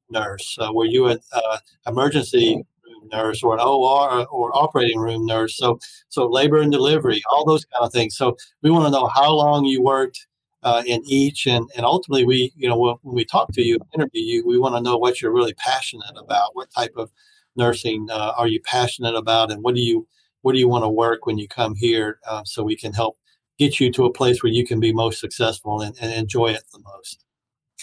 nurse? 0.10 0.58
Uh, 0.60 0.72
were 0.74 0.86
you 0.86 1.08
an 1.08 1.20
uh, 1.32 1.58
emergency 1.88 2.66
nurse 3.12 3.44
or 3.44 3.54
an 3.54 3.60
OR 3.60 4.26
or 4.28 4.56
operating 4.58 5.00
room 5.00 5.26
nurse. 5.26 5.58
So, 5.58 5.80
so 6.10 6.28
labor 6.28 6.60
and 6.60 6.72
delivery, 6.72 7.22
all 7.32 7.46
those 7.46 7.66
kind 7.66 7.86
of 7.86 7.92
things. 7.92 8.16
So 8.16 8.38
we 8.62 8.72
want 8.72 8.86
to 8.86 8.92
know 8.92 9.08
how 9.08 9.34
long 9.34 9.66
you 9.66 9.82
worked 9.82 10.28
uh, 10.64 10.84
in 10.86 11.02
each, 11.06 11.46
and 11.46 11.70
and 11.76 11.86
ultimately 11.86 12.26
we, 12.26 12.54
you 12.56 12.70
know, 12.70 12.78
when, 12.78 12.98
we 13.04 13.26
talk 13.26 13.52
to 13.52 13.62
you, 13.62 13.78
interview 13.94 14.22
you, 14.22 14.48
we 14.48 14.58
want 14.58 14.76
to 14.76 14.82
know 14.82 14.98
what 14.98 15.22
you're 15.22 15.34
really 15.34 15.54
passionate 15.54 16.16
about. 16.18 16.56
What 16.56 16.72
type 16.72 16.94
of 16.96 17.12
nursing 17.56 18.08
uh, 18.10 18.34
are 18.38 18.48
you 18.48 18.62
passionate 18.62 19.16
about, 19.16 19.52
and 19.52 19.62
what 19.64 19.76
do 19.76 19.82
you 19.82 20.08
what 20.42 20.54
do 20.54 20.60
you 20.60 20.70
want 20.70 20.84
to 20.84 20.90
work 20.90 21.26
when 21.26 21.38
you 21.38 21.48
come 21.48 21.76
here, 21.76 22.20
uh, 22.28 22.44
so 22.46 22.64
we 22.64 22.78
can 22.78 22.94
help 22.94 23.18
get 23.60 23.80
you 23.80 23.92
to 23.92 24.06
a 24.06 24.14
place 24.14 24.42
where 24.42 24.52
you 24.52 24.66
can 24.66 24.80
be 24.80 24.94
most 24.94 25.20
successful 25.20 25.82
and, 25.82 25.96
and 26.02 26.14
enjoy 26.14 26.48
it 26.48 26.64
the 26.72 26.80
most. 26.80 27.24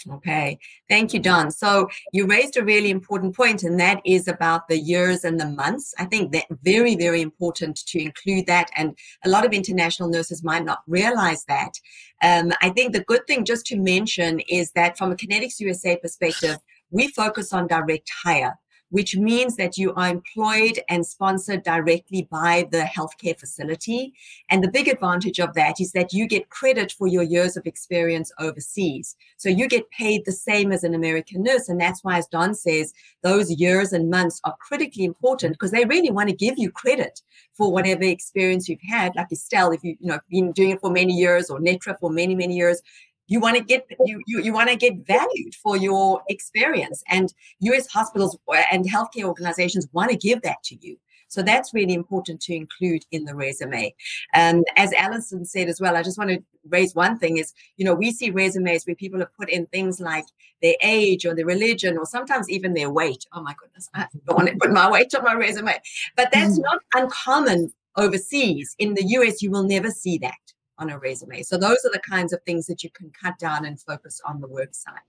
Okay, 0.09 0.57
thank 0.89 1.13
you, 1.13 1.19
Don. 1.19 1.51
So 1.51 1.87
you 2.11 2.25
raised 2.25 2.57
a 2.57 2.63
really 2.63 2.89
important 2.89 3.35
point, 3.35 3.63
and 3.63 3.79
that 3.79 4.01
is 4.05 4.27
about 4.27 4.67
the 4.67 4.79
years 4.79 5.23
and 5.23 5.39
the 5.39 5.47
months. 5.47 5.93
I 5.99 6.05
think 6.05 6.31
that 6.31 6.45
very, 6.63 6.95
very 6.95 7.21
important 7.21 7.77
to 7.87 7.99
include 7.99 8.47
that, 8.47 8.69
and 8.75 8.97
a 9.23 9.29
lot 9.29 9.45
of 9.45 9.53
international 9.53 10.09
nurses 10.09 10.43
might 10.43 10.65
not 10.65 10.79
realize 10.87 11.45
that. 11.45 11.73
Um, 12.23 12.51
I 12.61 12.69
think 12.69 12.93
the 12.93 13.03
good 13.03 13.25
thing 13.27 13.45
just 13.45 13.65
to 13.67 13.77
mention 13.77 14.39
is 14.41 14.71
that 14.71 14.97
from 14.97 15.11
a 15.11 15.15
Kinetics 15.15 15.59
USA 15.59 15.97
perspective, 15.97 16.57
we 16.89 17.07
focus 17.09 17.53
on 17.53 17.67
direct 17.67 18.09
hire 18.23 18.57
which 18.91 19.17
means 19.17 19.55
that 19.55 19.77
you 19.77 19.93
are 19.95 20.09
employed 20.09 20.79
and 20.87 21.05
sponsored 21.05 21.63
directly 21.63 22.27
by 22.29 22.67
the 22.71 22.81
healthcare 22.81 23.37
facility. 23.37 24.13
And 24.49 24.63
the 24.63 24.71
big 24.71 24.87
advantage 24.87 25.39
of 25.39 25.53
that 25.55 25.79
is 25.79 25.93
that 25.93 26.13
you 26.13 26.27
get 26.27 26.49
credit 26.49 26.91
for 26.91 27.07
your 27.07 27.23
years 27.23 27.57
of 27.57 27.65
experience 27.65 28.31
overseas. 28.37 29.15
So 29.37 29.49
you 29.49 29.67
get 29.67 29.89
paid 29.91 30.25
the 30.25 30.31
same 30.31 30.71
as 30.71 30.83
an 30.83 30.93
American 30.93 31.43
nurse. 31.43 31.69
And 31.69 31.79
that's 31.79 32.03
why, 32.03 32.17
as 32.17 32.27
Don 32.27 32.53
says, 32.53 32.93
those 33.23 33.49
years 33.49 33.93
and 33.93 34.09
months 34.09 34.39
are 34.43 34.55
critically 34.59 35.05
important 35.05 35.53
because 35.53 35.71
they 35.71 35.85
really 35.85 36.11
want 36.11 36.29
to 36.29 36.35
give 36.35 36.57
you 36.57 36.69
credit 36.69 37.21
for 37.53 37.71
whatever 37.71 38.03
experience 38.03 38.67
you've 38.67 38.79
had. 38.87 39.15
Like 39.15 39.31
Estelle, 39.31 39.71
if 39.71 39.83
you, 39.83 39.95
you 39.99 40.07
know, 40.07 40.19
been 40.29 40.51
doing 40.51 40.71
it 40.71 40.81
for 40.81 40.91
many 40.91 41.13
years 41.13 41.49
or 41.49 41.59
Netra 41.59 41.97
for 41.99 42.09
many, 42.09 42.35
many 42.35 42.55
years, 42.55 42.81
you 43.31 43.39
want 43.39 43.55
to 43.55 43.63
get 43.63 43.87
you 44.05 44.21
you, 44.27 44.41
you 44.41 44.53
want 44.53 44.69
to 44.69 44.75
get 44.75 44.93
valued 45.07 45.55
for 45.55 45.77
your 45.77 46.21
experience 46.27 47.01
and 47.07 47.33
us 47.61 47.87
hospitals 47.87 48.37
and 48.71 48.85
healthcare 48.85 49.23
organizations 49.23 49.87
want 49.93 50.11
to 50.11 50.17
give 50.17 50.41
that 50.41 50.61
to 50.63 50.75
you 50.85 50.97
So 51.29 51.41
that's 51.41 51.73
really 51.73 51.93
important 51.93 52.41
to 52.41 52.53
include 52.53 53.03
in 53.15 53.23
the 53.23 53.33
resume. 53.33 53.95
And 54.33 54.65
as 54.75 54.91
Allison 54.91 55.45
said 55.45 55.69
as 55.69 55.79
well, 55.79 55.95
I 55.95 56.03
just 56.03 56.17
want 56.17 56.31
to 56.31 56.43
raise 56.67 56.93
one 56.93 57.17
thing 57.19 57.37
is, 57.37 57.53
you 57.77 57.85
know, 57.85 57.93
we 57.93 58.11
see 58.11 58.31
resumes 58.31 58.83
where 58.83 59.03
people 59.03 59.19
have 59.19 59.33
put 59.41 59.49
in 59.49 59.65
things 59.67 60.01
like 60.01 60.25
their 60.61 60.75
age 60.83 61.25
or 61.25 61.33
their 61.33 61.45
religion 61.45 61.97
or 61.97 62.05
sometimes 62.05 62.49
even 62.49 62.73
their 62.73 62.91
weight. 62.99 63.23
Oh 63.31 63.41
my 63.41 63.55
goodness, 63.59 63.89
I 63.93 64.07
don't 64.25 64.37
want 64.39 64.49
to 64.49 64.57
put 64.57 64.73
my 64.81 64.91
weight 64.91 65.15
on 65.15 65.23
my 65.23 65.35
resume. 65.35 65.79
But 66.17 66.29
that's 66.33 66.59
mm-hmm. 66.59 66.69
not 66.69 66.79
uncommon 66.99 67.71
overseas. 67.95 68.75
In 68.77 68.93
the 68.95 69.05
US, 69.17 69.41
you 69.41 69.51
will 69.51 69.67
never 69.75 69.89
see 69.89 70.17
that 70.17 70.43
on 70.81 70.89
a 70.89 70.99
resume. 70.99 71.43
So 71.43 71.57
those 71.57 71.77
are 71.85 71.91
the 71.93 72.01
kinds 72.07 72.33
of 72.33 72.41
things 72.43 72.65
that 72.67 72.83
you 72.83 72.89
can 72.89 73.11
cut 73.11 73.37
down 73.39 73.65
and 73.65 73.79
focus 73.79 74.19
on 74.25 74.41
the 74.41 74.47
work 74.47 74.73
side. 74.73 74.99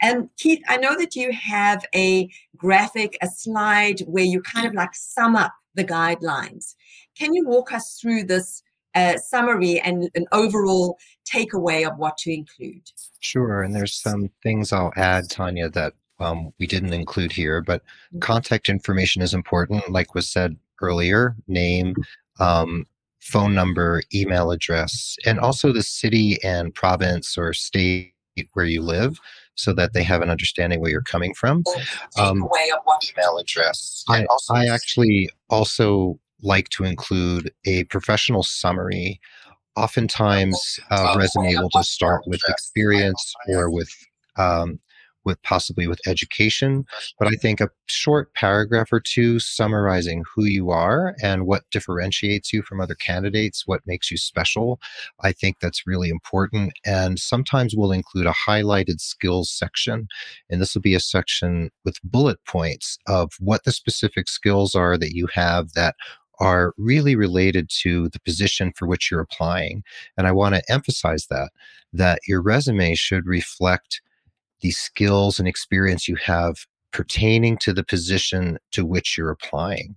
And 0.00 0.28
Keith, 0.36 0.62
I 0.68 0.76
know 0.76 0.96
that 0.96 1.16
you 1.16 1.32
have 1.32 1.84
a 1.94 2.28
graphic, 2.56 3.16
a 3.22 3.26
slide 3.26 4.00
where 4.00 4.24
you 4.24 4.42
kind 4.42 4.66
of 4.66 4.74
like 4.74 4.94
sum 4.94 5.36
up 5.36 5.52
the 5.74 5.84
guidelines. 5.84 6.74
Can 7.16 7.34
you 7.34 7.46
walk 7.46 7.72
us 7.72 7.98
through 8.00 8.24
this 8.24 8.62
uh, 8.94 9.16
summary 9.16 9.80
and 9.80 10.10
an 10.14 10.26
overall 10.32 10.98
takeaway 11.30 11.86
of 11.86 11.96
what 11.98 12.16
to 12.18 12.32
include? 12.32 12.82
Sure. 13.20 13.62
And 13.62 13.74
there's 13.74 13.94
some 13.94 14.30
things 14.42 14.72
I'll 14.72 14.92
add, 14.96 15.28
Tanya, 15.30 15.68
that 15.70 15.94
um, 16.18 16.52
we 16.58 16.66
didn't 16.66 16.92
include 16.92 17.32
here, 17.32 17.60
but 17.60 17.82
mm-hmm. 17.82 18.20
contact 18.20 18.68
information 18.68 19.22
is 19.22 19.34
important, 19.34 19.90
like 19.90 20.14
was 20.14 20.28
said 20.28 20.56
earlier 20.82 21.36
name, 21.46 21.94
um, 22.38 22.86
phone 23.20 23.54
number, 23.54 24.02
email 24.14 24.50
address, 24.50 25.16
and 25.24 25.38
also 25.38 25.72
the 25.72 25.82
city 25.82 26.38
and 26.42 26.74
province 26.74 27.36
or 27.36 27.52
state 27.52 28.12
where 28.52 28.64
you 28.64 28.82
live 28.82 29.18
so 29.54 29.72
that 29.74 29.92
they 29.92 30.02
have 30.02 30.22
an 30.22 30.30
understanding 30.30 30.80
where 30.80 30.90
you're 30.90 31.02
coming 31.02 31.34
from. 31.34 31.62
Um, 32.18 32.48
email 33.10 33.38
address. 33.38 34.04
I, 34.08 34.26
I 34.50 34.66
actually 34.66 35.28
also 35.50 36.18
like 36.42 36.70
to 36.70 36.84
include 36.84 37.52
a 37.66 37.84
professional 37.84 38.42
summary. 38.42 39.20
Oftentimes, 39.76 40.80
a 40.90 41.14
resume 41.16 41.54
will 41.56 41.68
just 41.68 41.92
start 41.92 42.22
with 42.26 42.40
experience 42.48 43.34
or 43.48 43.70
with 43.70 43.90
um, 44.36 44.80
with 45.24 45.42
possibly 45.42 45.86
with 45.86 46.00
education. 46.06 46.84
But 47.18 47.28
I 47.28 47.32
think 47.32 47.60
a 47.60 47.70
short 47.86 48.34
paragraph 48.34 48.92
or 48.92 49.00
two 49.00 49.38
summarizing 49.38 50.24
who 50.34 50.44
you 50.44 50.70
are 50.70 51.14
and 51.22 51.46
what 51.46 51.64
differentiates 51.70 52.52
you 52.52 52.62
from 52.62 52.80
other 52.80 52.94
candidates, 52.94 53.66
what 53.66 53.86
makes 53.86 54.10
you 54.10 54.16
special, 54.16 54.80
I 55.20 55.32
think 55.32 55.56
that's 55.60 55.86
really 55.86 56.08
important. 56.08 56.72
And 56.84 57.18
sometimes 57.18 57.74
we'll 57.76 57.92
include 57.92 58.26
a 58.26 58.34
highlighted 58.48 59.00
skills 59.00 59.50
section. 59.50 60.08
And 60.48 60.60
this 60.60 60.74
will 60.74 60.82
be 60.82 60.94
a 60.94 61.00
section 61.00 61.70
with 61.84 61.96
bullet 62.02 62.38
points 62.46 62.98
of 63.06 63.32
what 63.38 63.64
the 63.64 63.72
specific 63.72 64.28
skills 64.28 64.74
are 64.74 64.96
that 64.96 65.12
you 65.12 65.26
have 65.34 65.72
that 65.72 65.94
are 66.40 66.72
really 66.78 67.14
related 67.14 67.68
to 67.68 68.08
the 68.08 68.20
position 68.20 68.72
for 68.74 68.88
which 68.88 69.10
you're 69.10 69.20
applying. 69.20 69.82
And 70.16 70.26
I 70.26 70.32
want 70.32 70.54
to 70.54 70.62
emphasize 70.70 71.26
that, 71.26 71.50
that 71.92 72.20
your 72.26 72.40
resume 72.40 72.94
should 72.94 73.26
reflect 73.26 74.00
the 74.60 74.70
skills 74.70 75.38
and 75.38 75.48
experience 75.48 76.08
you 76.08 76.16
have 76.16 76.56
pertaining 76.92 77.56
to 77.58 77.72
the 77.72 77.84
position 77.84 78.58
to 78.72 78.84
which 78.84 79.16
you're 79.16 79.30
applying. 79.30 79.96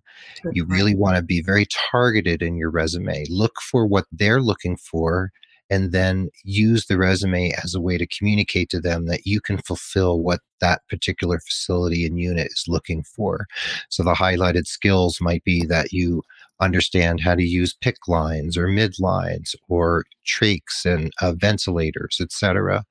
You 0.52 0.65
really 0.65 0.95
want 0.95 1.17
to 1.17 1.23
be 1.23 1.41
very 1.41 1.65
targeted 1.91 2.41
in 2.41 2.56
your 2.56 2.69
resume. 2.69 3.26
Look 3.30 3.54
for 3.62 3.86
what 3.86 4.06
they're 4.12 4.41
looking 4.41 4.78
for 4.78 5.32
and 5.69 5.91
then 5.91 6.30
use 6.43 6.86
the 6.86 6.97
resume 6.97 7.52
as 7.63 7.73
a 7.73 7.82
way 7.82 7.97
to 7.97 8.06
communicate 8.06 8.69
to 8.69 8.80
them 8.80 9.08
that 9.08 9.26
you 9.26 9.41
can 9.41 9.58
fulfill 9.60 10.19
what 10.19 10.41
that 10.62 10.82
particular 10.88 11.39
facility 11.39 12.06
and 12.06 12.19
unit 12.19 12.47
is 12.47 12.65
looking 12.67 13.04
for. 13.04 13.47
So 13.89 14.04
the 14.04 14.13
highlighted 14.13 14.67
skills 14.67 15.19
might 15.19 15.43
be 15.43 15.65
that 15.65 15.91
you 15.91 16.21
understand 16.63 17.19
how 17.21 17.36
to 17.36 17.43
use 17.43 17.76
PICC 17.84 18.08
lines 18.08 18.58
or 18.58 18.67
mid 18.67 18.99
lines 18.99 19.56
or 19.67 20.06
trachs 20.26 20.86
and 20.86 21.12
uh, 21.21 21.34
ventilators, 21.34 22.17
etc. 22.21 22.86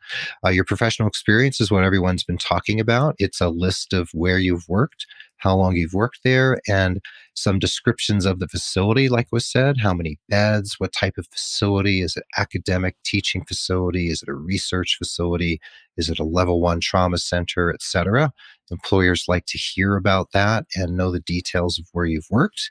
Uh, 0.44 0.50
your 0.50 0.64
professional 0.64 1.08
experience 1.08 1.60
is 1.60 1.70
what 1.70 1.84
everyone's 1.84 2.24
been 2.24 2.38
talking 2.38 2.80
about. 2.80 3.14
It's 3.18 3.40
a 3.40 3.48
list 3.48 3.92
of 3.92 4.10
where 4.12 4.38
you've 4.38 4.68
worked, 4.68 5.06
how 5.38 5.56
long 5.56 5.76
you've 5.76 5.94
worked 5.94 6.20
there, 6.24 6.60
and 6.68 7.00
some 7.34 7.58
descriptions 7.58 8.26
of 8.26 8.38
the 8.38 8.48
facility, 8.48 9.08
like 9.08 9.28
was 9.32 9.50
said, 9.50 9.78
how 9.78 9.94
many 9.94 10.18
beds, 10.28 10.76
what 10.78 10.92
type 10.92 11.14
of 11.16 11.26
facility, 11.28 12.02
is 12.02 12.16
it 12.16 12.24
academic 12.36 12.96
teaching 13.04 13.44
facility, 13.44 14.08
is 14.08 14.22
it 14.22 14.28
a 14.28 14.34
research 14.34 14.96
facility, 14.98 15.60
is 15.96 16.08
it 16.10 16.18
a 16.18 16.24
level 16.24 16.60
one 16.60 16.80
trauma 16.80 17.18
center, 17.18 17.72
etc. 17.72 18.32
Employers 18.72 19.26
like 19.28 19.46
to 19.46 19.58
hear 19.58 19.96
about 19.96 20.32
that 20.32 20.66
and 20.74 20.96
know 20.96 21.12
the 21.12 21.20
details 21.20 21.78
of 21.78 21.86
where 21.92 22.06
you've 22.06 22.26
worked. 22.30 22.70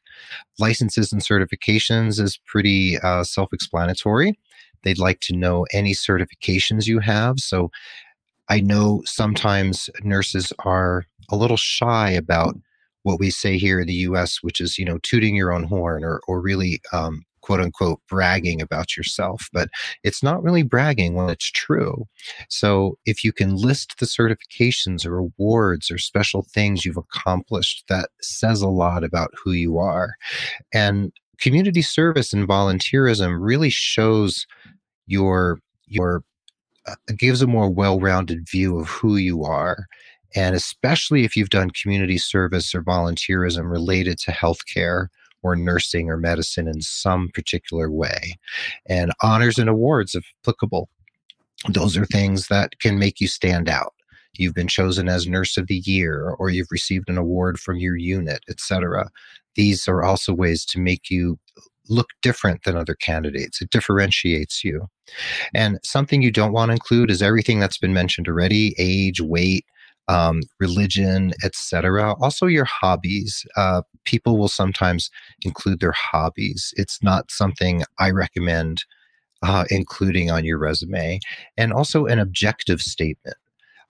Licenses 0.60 1.14
and 1.14 1.22
certifications 1.22 2.20
is 2.20 2.40
pretty 2.46 2.98
uh, 3.00 3.24
self 3.24 3.54
explanatory. 3.54 4.38
They'd 4.84 5.00
like 5.00 5.20
to 5.22 5.36
know 5.36 5.66
any 5.72 5.94
certifications 5.94 6.88
you 6.88 7.00
have. 7.00 7.40
So 7.40 7.72
I 8.50 8.60
know 8.60 9.02
sometimes 9.06 9.90
nurses 10.04 10.52
are 10.66 11.06
a 11.30 11.36
little 11.36 11.58
shy 11.58 12.10
about 12.10 12.56
what 13.04 13.20
we 13.20 13.30
say 13.30 13.58
here 13.58 13.80
in 13.80 13.88
the 13.88 13.94
US, 13.94 14.40
which 14.42 14.60
is, 14.60 14.78
you 14.78 14.86
know, 14.86 15.00
tooting 15.04 15.36
your 15.36 15.54
own 15.54 15.64
horn 15.64 16.04
or, 16.04 16.22
or 16.28 16.42
really 16.42 16.82
um, 16.92 17.24
quote 17.52 17.60
unquote 17.66 18.00
bragging 18.08 18.62
about 18.62 18.96
yourself, 18.96 19.50
but 19.52 19.68
it's 20.06 20.24
not 20.24 20.42
really 20.42 20.64
bragging 20.64 21.16
when 21.16 21.30
it's 21.30 21.52
true. 21.52 22.06
So 22.48 22.98
if 23.06 23.26
you 23.26 23.34
can 23.34 23.58
list 23.58 24.00
the 24.00 24.06
certifications 24.06 25.06
or 25.06 25.18
awards 25.18 25.92
or 25.92 25.98
special 25.98 26.44
things 26.44 26.86
you've 26.86 26.96
accomplished, 26.96 27.84
that 27.90 28.10
says 28.22 28.62
a 28.62 28.70
lot 28.70 29.04
about 29.04 29.32
who 29.44 29.52
you 29.52 29.80
are. 29.80 30.16
And 30.74 31.12
community 31.42 31.82
service 31.82 32.32
and 32.32 32.48
volunteerism 32.48 33.38
really 33.42 33.70
shows 33.70 34.48
your 35.08 35.60
your 35.88 36.24
uh, 36.88 36.96
gives 37.18 37.42
a 37.42 37.48
more 37.48 37.70
well-rounded 37.70 38.48
view 38.50 38.80
of 38.80 38.88
who 38.88 39.18
you 39.18 39.44
are 39.44 39.88
and 40.36 40.56
especially 40.56 41.26
if 41.26 41.36
you've 41.36 41.50
done 41.50 41.70
community 41.72 42.18
service 42.18 42.74
or 42.74 42.82
volunteerism 42.82 43.70
related 43.70 44.18
to 44.18 44.32
healthcare 44.32 45.08
or 45.44 45.56
nursing 45.56 46.10
or 46.10 46.18
medicine 46.18 46.68
in 46.68 46.82
some 46.82 47.30
particular 47.34 47.92
way. 47.92 48.38
And 48.88 49.12
honors 49.22 49.58
and 49.58 49.70
awards, 49.70 50.16
if 50.16 50.26
applicable, 50.44 50.90
those 51.70 51.98
are 51.98 52.06
things 52.06 52.48
that 52.48 52.80
can 52.80 52.98
make 52.98 53.20
you 53.20 53.28
stand 53.28 53.70
out. 53.70 53.94
You've 54.34 54.54
been 54.56 54.68
chosen 54.68 55.10
as 55.10 55.28
Nurse 55.28 55.58
of 55.58 55.68
the 55.68 55.82
Year, 55.86 56.36
or 56.40 56.50
you've 56.50 56.72
received 56.72 57.10
an 57.10 57.18
award 57.18 57.60
from 57.60 57.78
your 57.78 57.98
unit, 57.98 58.42
etc. 58.50 59.10
These 59.56 59.88
are 59.88 60.04
also 60.04 60.34
ways 60.34 60.66
to 60.66 60.80
make 60.80 61.10
you 61.10 61.38
look 61.90 62.08
different 62.22 62.64
than 62.64 62.78
other 62.78 62.96
candidates. 62.96 63.62
It 63.62 63.70
differentiates 63.70 64.64
you. 64.64 64.88
And 65.54 65.80
something 65.84 66.22
you 66.22 66.32
don't 66.32 66.54
want 66.54 66.70
to 66.70 66.74
include 66.74 67.12
is 67.12 67.22
everything 67.22 67.60
that's 67.60 67.78
been 67.78 67.94
mentioned 67.94 68.28
already 68.28 68.74
age, 68.78 69.20
weight, 69.20 69.66
um, 70.08 70.42
religion, 70.60 71.34
etc. 71.44 72.14
Also, 72.22 72.46
your 72.48 72.66
hobbies. 72.66 73.46
Uh, 73.56 73.82
people 74.06 74.38
will 74.38 74.48
sometimes 74.48 75.10
include 75.44 75.80
their 75.80 75.94
hobbies. 75.94 76.74
It's 76.78 77.02
not 77.04 77.32
something 77.32 77.84
I 78.00 78.12
recommend 78.12 78.84
uh, 79.44 79.66
including 79.70 80.30
on 80.30 80.46
your 80.46 80.58
resume, 80.58 81.20
and 81.58 81.74
also 81.74 82.06
an 82.06 82.20
objective 82.20 82.82
statement. 82.82 83.38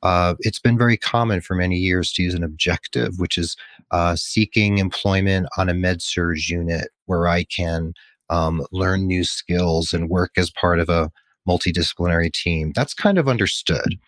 Uh, 0.04 0.34
it's 0.40 0.60
been 0.60 0.78
very 0.78 0.98
common 0.98 1.42
for 1.42 1.56
many 1.56 1.76
years 1.76 2.12
to 2.14 2.24
use 2.24 2.34
an 2.34 2.44
objective, 2.44 3.20
which 3.20 3.38
is 3.38 3.56
uh, 3.92 4.16
seeking 4.16 4.80
employment 4.80 5.48
on 5.58 5.70
a 5.70 5.74
med 5.74 6.02
surg 6.02 6.50
unit 6.50 6.90
where 7.06 7.28
I 7.28 7.44
can 7.44 7.94
um, 8.30 8.66
learn 8.72 9.06
new 9.06 9.24
skills 9.24 9.94
and 9.94 10.10
work 10.10 10.32
as 10.38 10.50
part 10.50 10.80
of 10.80 10.90
a 10.90 11.12
multidisciplinary 11.48 12.32
team. 12.32 12.72
That's 12.74 12.94
kind 12.94 13.18
of 13.18 13.28
understood. 13.28 14.00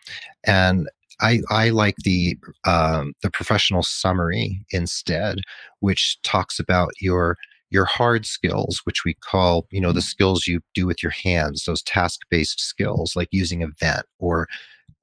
And 0.46 0.90
I, 1.22 1.40
I 1.50 1.70
like 1.70 1.96
the 2.04 2.38
um, 2.66 3.14
the 3.22 3.30
professional 3.30 3.84
summary 3.84 4.66
instead, 4.72 5.40
which 5.80 6.22
talks 6.24 6.60
about 6.60 6.92
your 7.00 7.38
your 7.70 7.86
hard 7.86 8.26
skills, 8.26 8.82
which 8.84 9.04
we 9.04 9.16
call 9.16 9.68
you 9.72 9.82
know 9.82 9.92
the 9.92 10.02
skills 10.02 10.48
you 10.48 10.62
do 10.74 10.86
with 10.86 11.02
your 11.04 11.12
hands, 11.12 11.66
those 11.66 11.84
task 11.84 12.22
based 12.30 12.60
skills 12.60 13.16
like 13.16 13.30
using 13.32 13.64
a 13.64 13.68
vent 13.80 14.06
or 14.20 14.48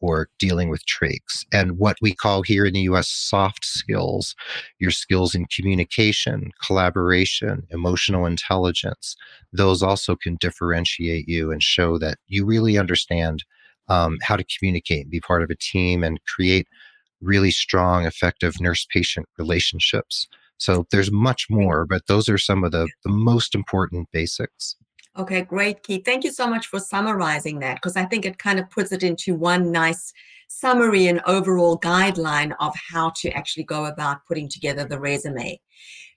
or 0.01 0.29
dealing 0.38 0.70
with 0.70 0.87
trachs, 0.87 1.44
and 1.53 1.79
what 1.79 1.96
we 2.01 2.14
call 2.14 2.42
here 2.42 2.64
in 2.64 2.73
the 2.75 2.81
U.S. 2.83 3.09
soft 3.09 3.64
skills, 3.64 4.35
your 4.79 4.90
skills 4.90 5.35
in 5.35 5.44
communication, 5.46 6.53
collaboration, 6.64 7.66
emotional 7.70 8.25
intelligence. 8.25 9.16
Those 9.53 9.83
also 9.83 10.16
can 10.16 10.37
differentiate 10.40 11.29
you 11.29 11.53
and 11.53 11.62
show 11.62 11.99
that 11.99 12.18
you 12.29 12.46
really 12.46 12.79
understand 12.79 13.44
um, 13.90 14.18
how 14.22 14.37
to 14.37 14.44
communicate 14.44 15.03
and 15.03 15.11
be 15.11 15.20
part 15.20 15.42
of 15.42 15.50
a 15.50 15.57
team 15.57 16.03
and 16.03 16.24
create 16.24 16.66
really 17.20 17.50
strong, 17.50 18.07
effective 18.07 18.61
nurse 18.61 18.87
patient 18.90 19.26
relationships. 19.37 20.26
So 20.57 20.87
there's 20.90 21.11
much 21.11 21.48
more, 21.50 21.85
but 21.85 22.07
those 22.07 22.29
are 22.29 22.38
some 22.38 22.64
of 22.64 22.72
the, 22.72 22.88
the 23.05 23.11
most 23.11 23.55
important 23.55 24.09
basics. 24.12 24.76
Okay, 25.18 25.42
great, 25.42 25.83
Keith. 25.83 26.05
Thank 26.05 26.22
you 26.22 26.31
so 26.31 26.46
much 26.46 26.66
for 26.66 26.79
summarizing 26.79 27.59
that 27.59 27.74
because 27.76 27.96
I 27.96 28.05
think 28.05 28.24
it 28.24 28.38
kind 28.38 28.61
of 28.61 28.70
puts 28.70 28.92
it 28.92 29.03
into 29.03 29.35
one 29.35 29.72
nice 29.72 30.12
summary 30.48 31.09
and 31.09 31.20
overall 31.26 31.79
guideline 31.79 32.55
of 32.61 32.74
how 32.92 33.12
to 33.16 33.31
actually 33.33 33.64
go 33.64 33.87
about 33.87 34.24
putting 34.26 34.48
together 34.48 34.85
the 34.85 35.00
resume. 35.00 35.61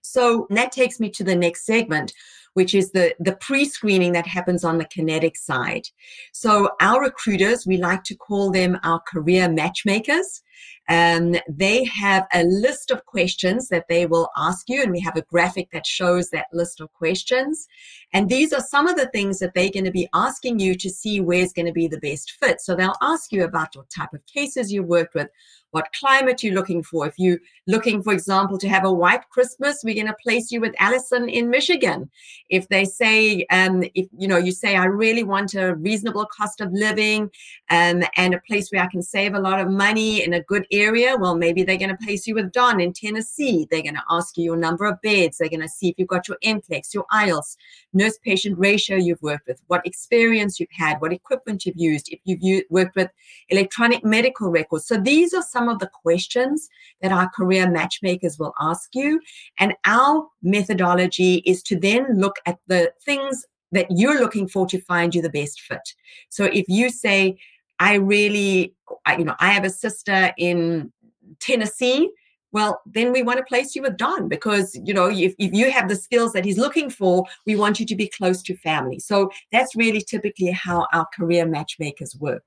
So 0.01 0.45
that 0.51 0.71
takes 0.71 0.99
me 0.99 1.09
to 1.12 1.23
the 1.23 1.36
next 1.36 1.65
segment, 1.65 2.13
which 2.54 2.76
is 2.76 2.92
the, 2.92 3.16
the 3.20 3.36
pre-screening 3.38 4.13
that 4.13 4.28
happens 4.28 4.63
on 4.63 4.78
the 4.78 4.86
kinetic 4.86 5.36
side. 5.36 5.88
So 6.32 6.70
our 6.82 7.02
recruiters, 7.02 7.66
we 7.66 7.78
like 7.78 8.04
to 8.06 8.16
call 8.16 8.52
them 8.52 8.80
our 8.84 9.00
career 9.00 9.50
matchmakers. 9.50 10.42
Um, 10.89 11.36
they 11.48 11.86
have 11.86 12.28
a 12.34 12.44
list 12.44 12.92
of 12.92 13.06
questions 13.06 13.70
that 13.70 13.88
they 13.88 14.06
will 14.06 14.30
ask 14.38 14.68
you, 14.68 14.82
and 14.82 14.92
we 14.92 15.00
have 15.00 15.16
a 15.16 15.22
graphic 15.22 15.72
that 15.72 15.88
shows 15.88 16.30
that 16.30 16.48
list 16.52 16.82
of 16.82 16.92
questions. 16.94 17.68
And 18.13 18.30
these 18.30 18.54
are 18.54 18.62
some 18.62 18.88
of 18.88 18.96
the 18.96 19.08
things 19.08 19.39
that 19.39 19.54
they're 19.54 19.72
going 19.72 19.86
to 19.86 19.92
be 19.92 20.10
asking 20.13 20.60
you 20.60 20.76
to 20.76 20.89
see 20.89 21.20
where's 21.20 21.54
going 21.54 21.66
to 21.66 21.72
be 21.72 21.88
the 21.88 22.00
best 22.00 22.32
fit. 22.32 22.62
So 22.62 22.76
they'll 22.76 22.96
ask 23.02 23.32
you 23.32 23.44
about 23.44 23.76
what 23.76 23.89
type 23.89 24.13
of 24.13 24.26
cases 24.26 24.72
you 24.72 24.84
worked 24.84 25.16
with, 25.16 25.30
what 25.72 25.92
climate 26.00 26.44
you're 26.44 26.54
looking 26.54 26.84
for. 26.84 27.08
If 27.08 27.16
you're 27.18 27.39
looking, 27.66 28.04
for 28.04 28.13
example, 28.13 28.60
to 28.60 28.70
have 28.70 28.86
a 28.86 28.94
white 28.94 29.28
Christmas, 29.30 29.82
we're 29.84 29.96
going 29.96 30.08
to 30.08 30.16
place 30.22 30.52
you 30.52 30.62
with 30.62 30.76
Allison 30.78 31.28
in 31.28 31.50
Michigan. 31.50 32.12
If 32.50 32.68
they 32.70 32.86
say, 32.86 33.46
um, 33.50 33.84
if 33.96 34.08
you 34.16 34.28
know, 34.28 34.38
you 34.38 34.52
say, 34.52 34.76
I 34.76 34.86
really 34.86 35.24
want 35.24 35.56
a 35.56 35.74
reasonable 35.76 36.28
cost 36.28 36.62
of 36.62 36.72
living 36.72 37.32
um, 37.72 38.04
and 38.16 38.36
a 38.36 38.42
place 38.48 38.70
where 38.70 38.84
I 38.84 38.88
can 38.88 39.02
save 39.02 39.34
a 39.34 39.39
lot 39.39 39.60
of 39.60 39.70
money 39.70 40.24
in 40.24 40.34
a 40.34 40.42
good 40.43 40.65
area, 40.71 41.15
well, 41.17 41.36
maybe 41.36 41.63
they're 41.63 41.77
going 41.77 41.95
to 41.95 42.06
place 42.06 42.27
you 42.27 42.36
with 42.36 42.51
Don 42.51 42.79
in 42.79 42.93
Tennessee. 42.93 43.67
They're 43.69 43.82
going 43.82 43.95
to 43.95 44.03
ask 44.10 44.38
you 44.38 44.43
your 44.43 44.58
number 44.58 44.86
of 44.86 45.01
beds. 45.01 45.38
They're 45.38 45.49
going 45.49 45.62
to 45.62 45.69
see 45.69 45.89
if 45.89 45.95
you've 45.97 46.08
got 46.08 46.27
your 46.27 46.38
NCLEX, 46.43 46.93
your 46.93 47.06
IELTS, 47.12 47.56
nurse 47.93 48.17
patient 48.23 48.58
ratio 48.58 48.97
you've 48.97 49.21
worked 49.21 49.47
with, 49.47 49.62
what 49.67 49.86
experience 49.86 50.60
you've 50.60 50.69
had, 50.71 51.01
what 51.01 51.13
equipment 51.13 51.65
you've 51.65 51.77
used, 51.77 52.10
if 52.10 52.19
you've 52.23 52.41
used, 52.41 52.65
worked 52.69 52.95
with 52.95 53.10
electronic 53.49 54.03
medical 54.03 54.49
records. 54.49 54.86
So 54.88 54.97
these 54.97 55.34
are 55.34 55.43
some 55.43 55.69
of 55.69 55.79
the 55.79 55.89
questions 56.03 56.69
that 57.01 57.12
our 57.12 57.29
career 57.29 57.69
matchmakers 57.69 58.39
will 58.39 58.53
ask 58.60 58.93
you. 58.93 59.19
And 59.60 59.73
our 59.86 60.27
methodology 60.41 61.36
is 61.45 61.63
to 61.63 61.79
then 61.79 62.19
look 62.19 62.38
at 62.45 62.60
the 62.67 62.93
things 63.03 63.45
that 63.73 63.88
you're 63.89 64.19
looking 64.19 64.47
for 64.47 64.65
to 64.67 64.79
find 64.82 65.13
you 65.13 65.21
the 65.21 65.29
best 65.29 65.62
fit. 65.62 65.93
So 66.29 66.45
if 66.45 66.65
you 66.67 66.89
say, 66.89 67.38
I 67.79 67.95
really, 67.95 68.73
I, 69.05 69.17
you 69.17 69.25
know, 69.25 69.36
I 69.39 69.51
have 69.51 69.65
a 69.65 69.69
sister 69.69 70.33
in 70.38 70.91
Tennessee. 71.39 72.09
Well, 72.51 72.81
then 72.86 73.12
we 73.12 73.23
want 73.23 73.39
to 73.39 73.45
place 73.45 73.75
you 73.75 73.81
with 73.81 73.97
Don 73.97 74.27
because, 74.27 74.79
you 74.83 74.93
know, 74.93 75.09
if, 75.09 75.33
if 75.39 75.53
you 75.53 75.71
have 75.71 75.89
the 75.89 75.95
skills 75.95 76.33
that 76.33 76.45
he's 76.45 76.59
looking 76.59 76.89
for, 76.89 77.25
we 77.47 77.55
want 77.55 77.79
you 77.79 77.86
to 77.88 77.95
be 77.95 78.07
close 78.07 78.43
to 78.43 78.55
family. 78.57 78.99
So 78.99 79.31
that's 79.51 79.75
really 79.75 80.01
typically 80.01 80.51
how 80.51 80.88
our 80.93 81.07
career 81.15 81.47
matchmakers 81.47 82.15
work. 82.15 82.43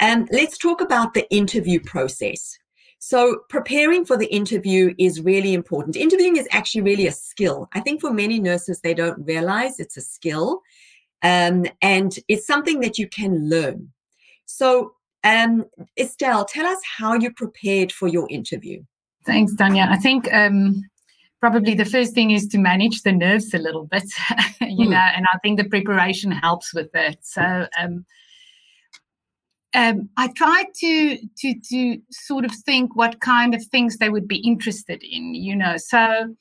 And 0.00 0.22
um, 0.22 0.28
let's 0.32 0.58
talk 0.58 0.80
about 0.80 1.14
the 1.14 1.30
interview 1.30 1.80
process. 1.80 2.58
So, 2.98 3.40
preparing 3.50 4.06
for 4.06 4.16
the 4.16 4.32
interview 4.32 4.94
is 4.98 5.20
really 5.20 5.52
important. 5.52 5.96
Interviewing 5.96 6.36
is 6.36 6.48
actually 6.50 6.80
really 6.80 7.06
a 7.06 7.12
skill. 7.12 7.68
I 7.74 7.80
think 7.80 8.00
for 8.00 8.10
many 8.10 8.40
nurses, 8.40 8.80
they 8.80 8.94
don't 8.94 9.26
realize 9.26 9.78
it's 9.78 9.98
a 9.98 10.00
skill 10.00 10.62
um, 11.22 11.66
and 11.82 12.16
it's 12.28 12.46
something 12.46 12.80
that 12.80 12.98
you 12.98 13.08
can 13.08 13.48
learn. 13.48 13.92
So, 14.46 14.94
um, 15.22 15.64
Estelle, 15.98 16.44
tell 16.44 16.66
us 16.66 16.78
how 16.98 17.14
you 17.14 17.32
prepared 17.32 17.92
for 17.92 18.08
your 18.08 18.28
interview. 18.30 18.82
Thanks, 19.24 19.54
Tanya. 19.56 19.88
I 19.90 19.96
think 19.96 20.32
um, 20.32 20.82
probably 21.40 21.74
the 21.74 21.84
first 21.84 22.14
thing 22.14 22.30
is 22.30 22.46
to 22.48 22.58
manage 22.58 23.02
the 23.02 23.12
nerves 23.12 23.54
a 23.54 23.58
little 23.58 23.86
bit, 23.86 24.04
you 24.60 24.86
mm. 24.86 24.90
know, 24.90 24.96
and 24.96 25.26
I 25.32 25.38
think 25.38 25.58
the 25.58 25.68
preparation 25.68 26.30
helps 26.30 26.74
with 26.74 26.92
that. 26.92 27.18
So, 27.22 27.66
um, 27.80 28.04
um, 29.74 30.08
I 30.16 30.28
tried 30.28 30.66
to 30.76 31.18
to 31.38 31.54
to 31.70 31.98
sort 32.10 32.44
of 32.44 32.52
think 32.52 32.94
what 32.94 33.20
kind 33.20 33.54
of 33.54 33.64
things 33.64 33.96
they 33.96 34.08
would 34.08 34.28
be 34.28 34.36
interested 34.36 35.02
in, 35.02 35.34
you 35.34 35.56
know. 35.56 35.76
So 35.76 36.36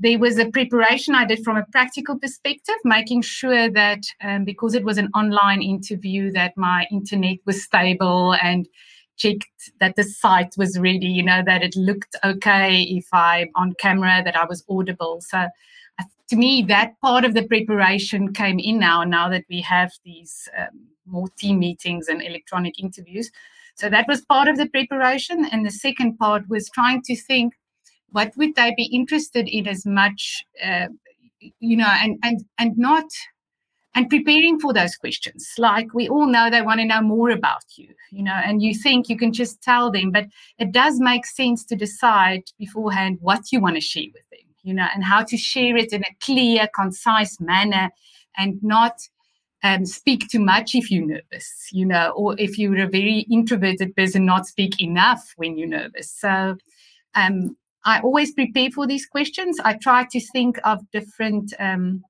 there 0.00 0.18
was 0.18 0.38
a 0.38 0.50
preparation 0.50 1.14
I 1.14 1.26
did 1.26 1.44
from 1.44 1.58
a 1.58 1.66
practical 1.70 2.18
perspective, 2.18 2.76
making 2.84 3.20
sure 3.20 3.70
that 3.70 4.02
um, 4.22 4.44
because 4.44 4.74
it 4.74 4.82
was 4.82 4.96
an 4.96 5.10
online 5.14 5.60
interview, 5.60 6.32
that 6.32 6.56
my 6.56 6.86
internet 6.90 7.36
was 7.44 7.62
stable 7.62 8.34
and 8.42 8.66
checked 9.18 9.70
that 9.78 9.96
the 9.96 10.04
site 10.04 10.54
was 10.56 10.78
ready, 10.78 11.06
you 11.06 11.22
know, 11.22 11.42
that 11.44 11.62
it 11.62 11.76
looked 11.76 12.16
okay 12.24 12.80
if 12.80 13.06
I'm 13.12 13.50
on 13.54 13.74
camera, 13.74 14.22
that 14.24 14.36
I 14.36 14.46
was 14.46 14.64
audible. 14.70 15.20
So 15.20 15.46
to 16.30 16.36
me, 16.36 16.62
that 16.68 16.98
part 17.02 17.26
of 17.26 17.34
the 17.34 17.46
preparation 17.46 18.32
came 18.32 18.58
in 18.58 18.78
now, 18.78 19.04
now 19.04 19.28
that 19.28 19.44
we 19.50 19.60
have 19.60 19.92
these 20.02 20.48
um, 20.58 20.86
more 21.04 21.28
team 21.38 21.58
meetings 21.58 22.08
and 22.08 22.22
electronic 22.22 22.80
interviews. 22.80 23.30
So 23.74 23.90
that 23.90 24.06
was 24.08 24.22
part 24.22 24.48
of 24.48 24.56
the 24.56 24.66
preparation. 24.66 25.44
And 25.52 25.66
the 25.66 25.70
second 25.70 26.16
part 26.18 26.48
was 26.48 26.70
trying 26.70 27.02
to 27.02 27.16
think 27.16 27.54
what 28.12 28.32
would 28.36 28.54
they 28.54 28.72
be 28.76 28.90
interested 28.92 29.48
in 29.48 29.66
as 29.66 29.86
much, 29.86 30.44
uh, 30.64 30.86
you 31.60 31.76
know, 31.76 31.92
and, 32.02 32.18
and, 32.22 32.44
and 32.58 32.76
not, 32.76 33.06
and 33.94 34.08
preparing 34.08 34.60
for 34.60 34.72
those 34.72 34.96
questions. 34.96 35.52
Like 35.58 35.92
we 35.94 36.08
all 36.08 36.26
know 36.26 36.48
they 36.48 36.62
want 36.62 36.80
to 36.80 36.86
know 36.86 37.02
more 37.02 37.30
about 37.30 37.64
you, 37.76 37.88
you 38.10 38.22
know, 38.22 38.38
and 38.44 38.62
you 38.62 38.74
think 38.74 39.08
you 39.08 39.16
can 39.16 39.32
just 39.32 39.62
tell 39.62 39.90
them, 39.90 40.10
but 40.12 40.26
it 40.58 40.72
does 40.72 41.00
make 41.00 41.26
sense 41.26 41.64
to 41.66 41.76
decide 41.76 42.42
beforehand 42.58 43.18
what 43.20 43.50
you 43.50 43.60
want 43.60 43.74
to 43.76 43.80
share 43.80 44.06
with 44.12 44.28
them, 44.30 44.48
you 44.62 44.74
know, 44.74 44.86
and 44.94 45.04
how 45.04 45.24
to 45.24 45.36
share 45.36 45.76
it 45.76 45.92
in 45.92 46.02
a 46.02 46.16
clear, 46.20 46.68
concise 46.74 47.40
manner 47.40 47.90
and 48.36 48.62
not 48.62 49.00
um, 49.62 49.84
speak 49.84 50.28
too 50.28 50.38
much 50.40 50.74
if 50.74 50.90
you're 50.90 51.06
nervous, 51.06 51.68
you 51.72 51.84
know, 51.84 52.10
or 52.10 52.34
if 52.38 52.58
you're 52.58 52.78
a 52.78 52.88
very 52.88 53.26
introverted 53.30 53.94
person, 53.96 54.24
not 54.24 54.46
speak 54.46 54.80
enough 54.80 55.34
when 55.36 55.58
you're 55.58 55.68
nervous. 55.68 56.10
So 56.10 56.56
um, 57.14 57.56
I 57.84 58.00
always 58.00 58.32
prepare 58.32 58.70
for 58.70 58.86
these 58.86 59.06
questions. 59.06 59.58
I 59.64 59.74
try 59.74 60.06
to 60.10 60.20
think 60.32 60.58
of 60.64 60.78
different 60.90 61.54
um, 61.58 62.02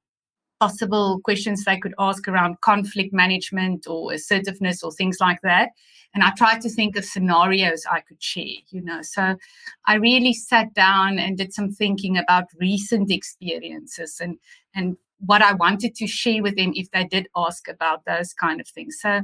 possible 0.61 1.21
questions 1.25 1.65
they 1.65 1.79
could 1.79 1.95
ask 1.99 2.29
around 2.29 2.61
conflict 2.61 3.13
management 3.13 3.87
or 3.89 4.13
assertiveness 4.13 4.83
or 4.83 4.93
things 4.93 5.19
like 5.21 5.41
that. 5.43 5.71
And 6.15 6.23
I 6.23 6.33
try 6.37 6.59
to 6.59 6.69
think 6.69 6.97
of 6.97 7.05
scenarios 7.05 7.85
I 7.91 8.01
could 8.01 8.23
share, 8.23 8.61
you 8.71 8.83
know. 8.83 9.01
So 9.03 9.37
I 9.87 9.95
really 9.95 10.35
sat 10.35 10.75
down 10.75 11.19
and 11.19 11.39
did 11.39 11.55
some 11.55 11.71
thinking 11.71 12.19
about 12.19 12.45
recent 12.61 13.11
experiences 13.11 14.19
and 14.21 14.37
and 14.75 14.97
what 15.21 15.43
I 15.43 15.53
wanted 15.53 15.95
to 15.97 16.07
share 16.07 16.43
with 16.43 16.57
them 16.57 16.73
if 16.75 16.91
they 16.91 17.05
did 17.05 17.29
ask 17.37 17.69
about 17.69 18.05
those 18.07 18.33
kind 18.33 18.61
of 18.61 18.67
things. 18.69 18.99
So 19.01 19.23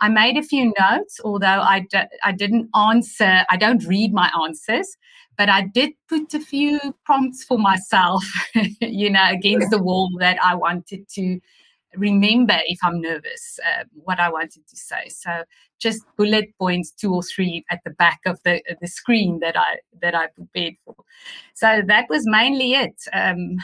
I 0.00 0.08
made 0.08 0.36
a 0.36 0.42
few 0.42 0.72
notes, 0.78 1.20
although 1.24 1.46
I, 1.46 1.80
d- 1.90 2.10
I 2.22 2.32
didn't 2.32 2.68
answer, 2.76 3.44
I 3.50 3.56
don't 3.56 3.84
read 3.86 4.12
my 4.12 4.30
answers, 4.44 4.96
but 5.38 5.48
I 5.48 5.62
did 5.62 5.92
put 6.08 6.34
a 6.34 6.40
few 6.40 6.78
prompts 7.04 7.44
for 7.44 7.58
myself, 7.58 8.24
you 8.80 9.10
know, 9.10 9.24
against 9.30 9.70
the 9.70 9.82
wall 9.82 10.10
that 10.20 10.38
I 10.42 10.54
wanted 10.54 11.08
to 11.14 11.40
remember 11.96 12.58
if 12.66 12.78
I'm 12.82 13.00
nervous, 13.00 13.58
uh, 13.64 13.84
what 13.92 14.20
I 14.20 14.30
wanted 14.30 14.66
to 14.68 14.76
say. 14.76 15.08
So 15.08 15.44
just 15.78 16.04
bullet 16.16 16.46
points, 16.58 16.90
two 16.90 17.14
or 17.14 17.22
three 17.22 17.64
at 17.70 17.80
the 17.84 17.90
back 17.90 18.20
of 18.26 18.40
the 18.44 18.62
the 18.80 18.86
screen 18.86 19.40
that 19.40 19.56
I 19.56 19.78
that 20.00 20.14
I 20.14 20.28
prepared 20.28 20.74
for. 20.84 20.94
So 21.54 21.82
that 21.86 22.06
was 22.08 22.26
mainly 22.26 22.74
it, 22.74 22.96
um, 23.12 23.56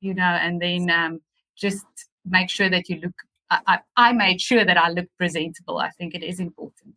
you 0.00 0.14
know, 0.14 0.22
and 0.22 0.60
then 0.60 0.90
um, 0.90 1.20
just 1.56 1.86
make 2.24 2.50
sure 2.50 2.68
that 2.68 2.88
you 2.88 2.96
look 2.96 3.14
I, 3.50 3.78
I, 3.96 4.12
made 4.12 4.40
sure 4.40 4.64
that 4.64 4.76
I 4.76 4.90
looked 4.90 5.16
presentable. 5.16 5.78
I 5.78 5.90
think 5.90 6.14
it 6.14 6.22
is 6.22 6.38
important. 6.38 6.94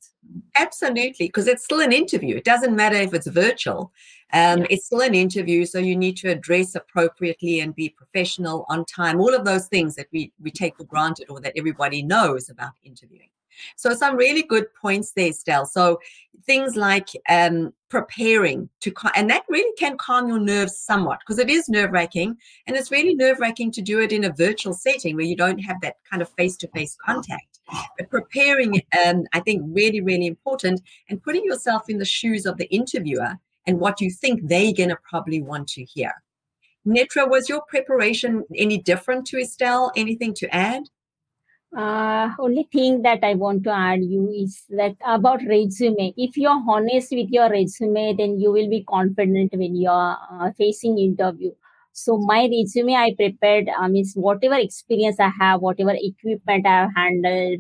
Absolutely, 0.56 1.28
because 1.28 1.48
it's 1.48 1.64
still 1.64 1.80
an 1.80 1.94
interview. 1.94 2.36
It 2.36 2.44
doesn't 2.44 2.76
matter 2.76 2.98
if 2.98 3.14
it's 3.14 3.28
virtual. 3.28 3.92
Um, 4.34 4.60
yeah. 4.60 4.68
It's 4.70 4.86
still 4.86 5.02
an 5.02 5.16
interview, 5.16 5.66
so 5.66 5.80
you 5.80 5.96
need 5.96 6.18
to 6.18 6.30
address 6.30 6.76
appropriately 6.76 7.62
and 7.62 7.74
be 7.76 7.90
professional 7.90 8.66
on 8.70 8.86
time. 8.86 9.20
All 9.20 9.34
of 9.34 9.46
those 9.46 9.68
things 9.68 9.96
that 9.96 10.08
we 10.12 10.32
we 10.42 10.52
take 10.52 10.76
for 10.78 10.84
granted 10.84 11.30
or 11.30 11.40
that 11.42 11.54
everybody 11.56 12.04
knows 12.04 12.50
about 12.50 12.74
interviewing. 12.84 13.30
So 13.76 13.94
some 13.94 14.16
really 14.16 14.44
good 14.44 14.66
points 14.74 15.14
there, 15.14 15.34
Stell. 15.34 15.66
So 15.66 16.00
things 16.46 16.76
like 16.76 17.10
um, 17.30 17.74
preparing 17.90 18.70
to, 18.82 18.94
and 19.16 19.30
that 19.30 19.44
really 19.50 19.74
can 19.78 19.98
calm 19.98 20.28
your 20.28 20.40
nerves 20.40 20.78
somewhat 20.78 21.20
because 21.20 21.40
it 21.40 21.50
is 21.50 21.70
nerve 21.70 21.92
wracking, 21.92 22.36
and 22.68 22.76
it's 22.76 22.92
really 22.92 23.14
nerve 23.14 23.40
wracking 23.40 23.72
to 23.72 23.82
do 23.82 24.00
it 24.00 24.12
in 24.12 24.24
a 24.24 24.34
virtual 24.34 24.74
setting 24.74 25.16
where 25.16 25.26
you 25.26 25.36
don't 25.36 25.60
have 25.60 25.80
that 25.82 25.98
kind 26.10 26.22
of 26.22 26.30
face 26.30 26.58
to 26.58 26.68
face 26.70 26.98
contact. 27.06 27.60
But 27.98 28.10
preparing, 28.10 28.82
um, 29.06 29.24
I 29.34 29.40
think, 29.40 29.62
really, 29.66 30.02
really 30.02 30.28
important, 30.28 30.82
and 31.10 31.22
putting 31.22 31.46
yourself 31.46 31.90
in 31.90 31.98
the 32.00 32.06
shoes 32.06 32.46
of 32.46 32.58
the 32.58 32.70
interviewer 32.74 33.36
and 33.68 33.80
what 33.80 34.02
you 34.02 34.10
think 34.10 34.42
they're 34.44 34.74
going 34.74 34.90
to 34.90 34.98
probably 35.08 35.42
want 35.42 35.68
to 35.70 35.84
hear. 35.84 36.12
Netra, 36.86 37.30
was 37.30 37.48
your 37.48 37.62
preparation 37.68 38.44
any 38.56 38.80
different 38.80 39.28
to 39.28 39.38
Estelle? 39.38 39.92
Anything 39.96 40.34
to 40.36 40.54
add? 40.54 40.84
Uh, 41.76 42.30
only 42.40 42.68
thing 42.72 43.02
that 43.04 43.24
I 43.24 43.34
want 43.36 43.64
to 43.64 43.72
add 43.72 44.04
you 44.04 44.30
is 44.30 44.64
that 44.70 44.96
about 45.06 45.40
resume. 45.48 46.14
If 46.18 46.36
you're 46.38 46.62
honest 46.68 47.12
with 47.12 47.30
your 47.30 47.50
resume, 47.50 48.16
then 48.18 48.40
you 48.40 48.52
will 48.52 48.70
be 48.70 48.84
confident 48.84 49.54
when 49.54 49.76
you're 49.76 50.18
uh, 50.32 50.52
facing 50.58 50.98
interview. 51.00 51.52
So 51.94 52.18
my 52.18 52.48
resume 52.50 52.96
I 52.96 53.14
prepared 53.16 53.68
uh, 53.70 53.88
means 53.88 54.14
whatever 54.16 54.56
experience 54.56 55.20
I 55.20 55.30
have, 55.40 55.62
whatever 55.62 55.94
equipment 55.94 56.66
I 56.66 56.82
have 56.82 56.90
handled, 56.96 57.60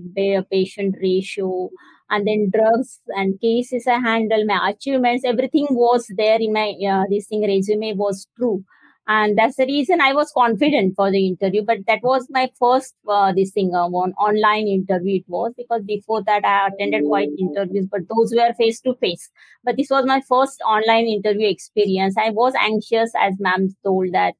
patient 0.50 0.95
ratio, 1.02 1.69
and 2.10 2.28
then 2.28 2.50
drugs 2.54 3.00
and 3.10 3.39
cases 3.39 3.88
I 3.88 4.00
handled, 4.00 4.45
my 4.47 4.71
achievements, 4.71 5.24
everything 5.26 5.67
was 5.71 6.06
there 6.17 6.38
in 6.39 6.52
my 6.54 6.74
uh, 6.89 7.04
this 7.10 7.28
thing 7.28 7.43
resume 7.45 7.93
was 7.95 8.28
true 8.38 8.63
and 9.08 9.38
that's 9.38 9.56
the 9.58 9.66
reason 9.66 10.00
i 10.00 10.14
was 10.14 10.32
confident 10.32 10.96
for 10.96 11.12
the 11.12 11.28
interview 11.28 11.64
but 11.64 11.80
that 11.88 12.00
was 12.04 12.28
my 12.30 12.50
first 12.60 12.94
uh, 13.08 13.34
this 13.34 13.52
thing 13.52 13.74
uh, 13.74 13.88
one 13.88 14.14
online 14.14 14.68
interview 14.68 15.18
it 15.18 15.26
was 15.28 15.52
because 15.58 15.82
before 15.84 16.24
that 16.24 16.46
i 16.46 16.68
attended 16.68 17.04
quite 17.06 17.30
interviews 17.40 17.88
but 17.92 18.02
those 18.16 18.34
were 18.36 18.54
face 18.54 18.80
to 18.80 18.94
face 18.96 19.30
but 19.64 19.76
this 19.78 19.90
was 19.90 20.06
my 20.06 20.22
first 20.28 20.60
online 20.62 21.06
interview 21.06 21.48
experience. 21.48 22.16
I 22.18 22.32
was 22.32 22.54
anxious 22.60 23.12
as 23.20 23.36
ma'am 23.40 23.76
told 23.84 24.12
that 24.14 24.34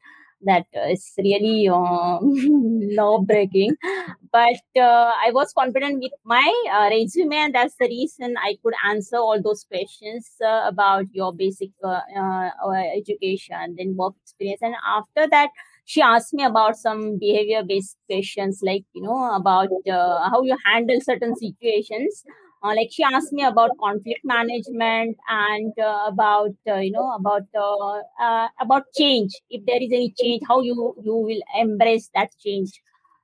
that 0.46 0.66
uh, 0.76 0.96
really 1.18 1.68
uh, 1.74 2.20
nerve 2.22 3.28
breaking. 3.28 3.76
But 4.32 4.62
uh, 4.78 5.12
I 5.26 5.32
was 5.34 5.54
confident 5.54 6.00
with 6.02 6.12
my 6.24 6.48
uh, 6.74 6.90
resume, 6.90 7.34
and 7.36 7.56
that's 7.56 7.76
the 7.80 7.88
reason 7.88 8.36
I 8.38 8.58
could 8.64 8.74
answer 8.88 9.18
all 9.18 9.42
those 9.42 9.64
questions 9.66 10.30
uh, 10.46 10.64
about 10.68 11.06
your 11.12 11.34
basic 11.34 11.70
uh, 11.84 12.00
education, 12.96 13.76
then 13.78 13.96
work 13.98 14.14
experience. 14.24 14.62
And 14.62 14.76
after 14.88 15.28
that, 15.30 15.50
she 15.86 16.02
asked 16.02 16.34
me 16.34 16.44
about 16.44 16.78
some 16.78 17.18
behavior 17.20 17.64
based 17.68 17.98
questions, 18.10 18.62
like, 18.64 18.84
you 18.94 19.02
know, 19.02 19.34
about 19.36 19.70
how 19.88 20.42
you 20.44 20.56
handle 20.66 21.00
certain 21.02 21.36
situations 21.36 22.24
uh, 22.64 22.74
like 22.76 22.90
she 22.92 23.04
asked 23.04 23.34
me 23.34 23.44
about 23.44 23.72
conflict 23.80 24.22
management 24.24 25.18
and 25.30 25.74
uh, 25.80 26.06
about 26.08 26.52
uh, 26.68 26.76
you 26.78 26.92
know 26.92 27.12
about 27.16 27.44
uh, 27.56 28.02
uh, 28.24 28.48
about 28.60 28.84
change. 28.98 29.32
If 29.50 29.66
there 29.66 29.82
is 29.82 29.92
any 29.92 30.14
change 30.22 30.44
how 30.48 30.62
you 30.62 30.96
you 31.04 31.16
will 31.16 31.42
embrace 31.60 32.10
that 32.16 32.30
change. 32.40 32.72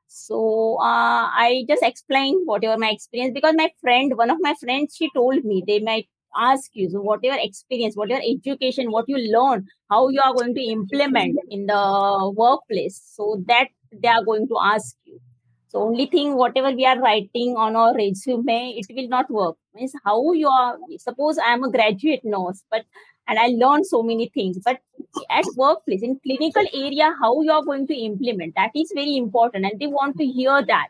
So 0.10 0.78
uh, 0.82 1.28
i 1.44 1.66
just 1.70 1.84
explained 1.84 2.42
whatever 2.46 2.78
my 2.78 2.90
experience 2.90 3.34
because 3.34 3.56
my 3.58 3.70
friend 3.82 4.14
one 4.18 4.30
of 4.30 4.38
my 4.42 4.54
friends 4.62 4.96
she 4.98 5.10
told 5.16 5.44
me 5.44 5.64
they 5.68 5.80
might 5.80 6.08
ask 6.36 6.72
you 6.74 6.90
so 6.90 7.02
whatever 7.02 7.38
experience 7.42 7.96
whatever 7.96 8.22
education 8.32 8.92
what 8.92 9.06
you 9.08 9.18
learn 9.18 9.66
how 9.90 10.08
you 10.10 10.22
are 10.24 10.34
going 10.34 10.54
to 10.56 10.62
implement 10.64 11.38
in 11.50 11.66
the 11.66 12.34
workplace? 12.36 13.02
So 13.16 13.44
that 13.48 13.68
they 13.92 14.08
are 14.08 14.24
going 14.24 14.48
to 14.48 14.58
ask 14.64 14.96
you 15.06 15.20
so 15.70 15.82
only 15.82 16.06
thing, 16.06 16.36
whatever 16.36 16.72
we 16.72 16.86
are 16.86 17.00
writing 17.00 17.56
on 17.58 17.76
our 17.76 17.94
resume, 17.94 18.76
it 18.78 18.86
will 18.90 19.08
not 19.10 19.30
work. 19.30 19.58
Means 19.76 19.94
how 20.06 20.32
you 20.32 20.48
are. 20.48 20.78
Suppose 20.98 21.38
I 21.38 21.54
am 21.54 21.64
a 21.64 21.72
graduate 21.72 22.22
nurse, 22.24 22.64
but 22.72 22.86
and 23.28 23.38
I 23.38 23.48
learned 23.48 23.86
so 23.86 24.02
many 24.02 24.30
things. 24.34 24.60
But 24.64 24.80
at 25.30 25.46
workplace, 25.58 26.02
in 26.02 26.20
clinical 26.24 26.64
area, 26.74 27.14
how 27.22 27.42
you 27.42 27.52
are 27.52 27.64
going 27.64 27.86
to 27.88 27.94
implement 27.94 28.56
that 28.56 28.72
is 28.74 28.92
very 28.96 29.18
important, 29.18 29.66
and 29.66 29.80
they 29.80 29.88
want 29.88 30.18
to 30.18 30.26
hear 30.26 30.64
that. 30.66 30.88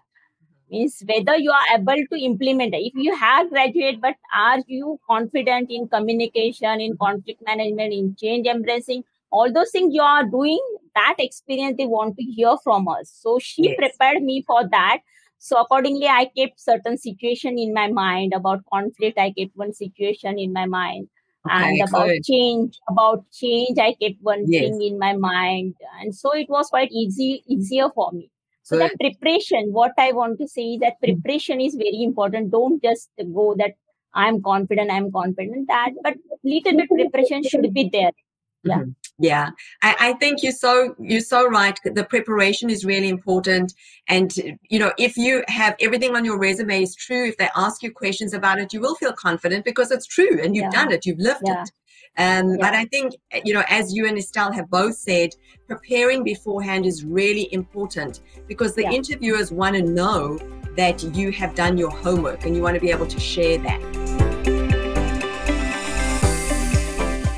Means 0.70 1.02
whether 1.08 1.38
you 1.38 1.52
are 1.52 1.76
able 1.76 2.06
to 2.12 2.24
implement. 2.24 2.76
If 2.76 2.94
you 2.94 3.16
have 3.16 3.50
graduate, 3.50 4.00
but 4.02 4.16
are 4.36 4.60
you 4.68 5.00
confident 5.10 5.72
in 5.72 5.88
communication, 5.88 6.82
in 6.82 6.98
conflict 6.98 7.42
management, 7.46 7.94
in 7.94 8.16
change 8.16 8.48
embracing? 8.48 9.04
all 9.32 9.52
those 9.52 9.72
things 9.72 9.94
you 9.94 10.02
are 10.02 10.24
doing 10.24 10.77
that 10.98 11.16
experience 11.28 11.78
they 11.78 11.92
want 11.98 12.16
to 12.18 12.24
hear 12.24 12.56
from 12.64 12.88
us 12.88 13.12
so 13.26 13.38
she 13.40 13.70
yes. 13.70 13.78
prepared 13.78 14.24
me 14.32 14.44
for 14.48 14.62
that 14.70 15.00
so 15.38 15.60
accordingly 15.62 16.08
i 16.08 16.26
kept 16.38 16.60
certain 16.60 16.98
situation 16.98 17.58
in 17.66 17.74
my 17.74 17.88
mind 18.00 18.34
about 18.34 18.64
conflict 18.74 19.18
i 19.26 19.32
kept 19.38 19.56
one 19.56 19.74
situation 19.74 20.40
in 20.46 20.54
my 20.54 20.66
mind 20.66 21.08
okay, 21.46 21.56
and 21.56 21.90
about 21.90 22.08
good. 22.08 22.24
change 22.24 22.80
about 22.90 23.24
change 23.32 23.78
i 23.80 23.94
kept 24.02 24.22
one 24.22 24.44
yes. 24.48 24.64
thing 24.64 24.82
in 24.82 25.00
my 25.00 25.14
mind 25.14 25.74
and 26.02 26.16
so 26.16 26.34
it 26.34 26.50
was 26.50 26.70
quite 26.70 26.92
easy 26.92 27.44
easier 27.48 27.90
for 27.96 28.12
me 28.12 28.30
so 28.64 28.78
good. 28.78 28.84
that 28.84 29.00
preparation 29.00 29.72
what 29.72 29.92
i 29.98 30.12
want 30.12 30.40
to 30.40 30.48
say 30.48 30.70
is 30.76 30.80
that 30.80 30.98
hmm. 31.00 31.12
preparation 31.12 31.62
is 31.62 31.76
very 31.76 32.02
important 32.04 32.52
don't 32.52 32.82
just 32.84 33.10
go 33.34 33.54
that 33.58 33.76
i'm 34.14 34.42
confident 34.42 34.92
i'm 34.92 35.12
confident 35.12 35.68
that 35.68 35.92
but 36.04 36.16
little 36.44 36.78
bit 36.78 36.90
preparation 36.90 37.44
should 37.44 37.72
be 37.74 37.90
there 37.92 38.16
yeah 38.64 38.78
mm-hmm. 38.78 38.92
Yeah 39.20 39.50
I, 39.82 39.96
I, 40.00 40.14
think 40.14 40.44
you're 40.44 40.52
so 40.52 40.96
you're 41.00 41.22
so 41.22 41.48
right 41.48 41.78
the 41.84 42.04
preparation 42.04 42.70
is 42.70 42.86
really 42.86 43.10
important 43.10 43.74
and 44.08 44.32
you 44.70 44.80
know 44.80 44.94
if 44.98 45.18
you 45.18 45.44
have 45.48 45.76
everything 45.80 46.16
on 46.16 46.24
your 46.24 46.38
resume 46.38 46.84
is 46.84 46.96
true 46.96 47.28
if 47.28 47.38
they 47.38 47.50
ask 47.56 47.82
you 47.82 47.92
questions 47.92 48.34
about 48.34 48.60
it 48.60 48.74
you 48.74 48.80
will 48.80 48.96
feel 48.96 49.14
confident 49.14 49.66
because 49.66 49.92
it's 49.92 50.06
true 50.06 50.40
and 50.42 50.56
you've 50.56 50.64
yeah. 50.64 50.84
done 50.84 50.92
it 50.92 51.06
you've 51.06 51.20
lived 51.20 51.42
yeah. 51.46 51.64
it 51.64 51.72
um, 52.18 52.50
yeah. 52.52 52.56
But 52.60 52.74
I 52.74 52.86
think, 52.86 53.14
you 53.46 53.54
know, 53.54 53.64
as 53.70 53.94
you 53.94 54.08
and 54.08 54.18
Estelle 54.18 54.52
have 54.52 54.70
both 54.70 54.96
said, 54.96 55.30
preparing 55.68 56.24
beforehand 56.24 56.86
is 56.86 57.06
really 57.06 57.52
important 57.54 58.22
because 58.48 58.74
the 58.74 58.86
interviewers 58.86 59.52
want 59.52 59.76
to 59.76 59.84
know 59.84 60.40
that 60.76 61.04
you 61.16 61.32
have 61.32 61.54
done 61.56 61.78
your 61.78 61.92
homework 61.92 62.46
and 62.46 62.56
you 62.56 62.62
want 62.62 62.76
to 62.76 62.82
be 62.82 62.92
able 62.92 63.08
to 63.08 63.20
share 63.20 63.58
that. 63.60 64.07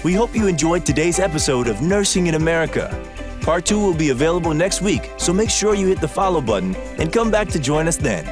We 0.10 0.16
hope 0.16 0.36
you 0.36 0.48
enjoyed 0.48 0.88
today's 0.88 1.20
episode 1.20 1.68
of 1.68 1.84
Nursing 1.84 2.26
in 2.26 2.34
America. 2.34 2.90
Part 3.42 3.68
2 3.68 3.80
will 3.80 3.94
be 3.94 4.10
available 4.10 4.56
next 4.56 4.82
week, 4.82 5.12
so 5.18 5.32
make 5.32 5.52
sure 5.52 5.76
you 5.76 5.86
hit 5.86 6.02
the 6.02 6.08
follow 6.08 6.42
button 6.42 6.76
and 6.98 7.14
come 7.14 7.30
back 7.30 7.48
to 7.50 7.60
join 7.60 7.88
us 7.88 7.96
then. 7.96 8.26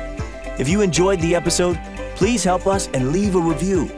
If 0.60 0.68
you 0.68 0.82
enjoyed 0.82 1.22
the 1.22 1.36
episode, 1.36 1.80
please 2.16 2.44
help 2.44 2.66
us 2.66 2.90
and 2.96 3.12
leave 3.12 3.36
a 3.36 3.40
review. 3.40 3.92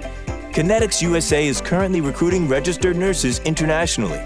Connetics 0.52 1.02
USA 1.02 1.48
is 1.48 1.62
currently 1.62 2.02
recruiting 2.02 2.50
registered 2.50 2.98
nurses 2.98 3.40
internationally. 3.46 4.22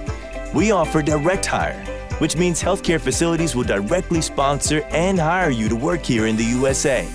We 0.51 0.71
offer 0.71 1.03
direct 1.03 1.45
hire, 1.45 1.79
which 2.17 2.35
means 2.35 2.59
healthcare 2.59 2.99
facilities 2.99 3.55
will 3.55 3.65
directly 3.65 4.21
sponsor 4.21 4.81
and 4.89 5.19
hire 5.19 5.51
you 5.51 5.69
to 5.69 5.75
work 5.75 6.01
here 6.01 6.25
in 6.25 6.37
the 6.37 6.43
USA. 6.43 7.07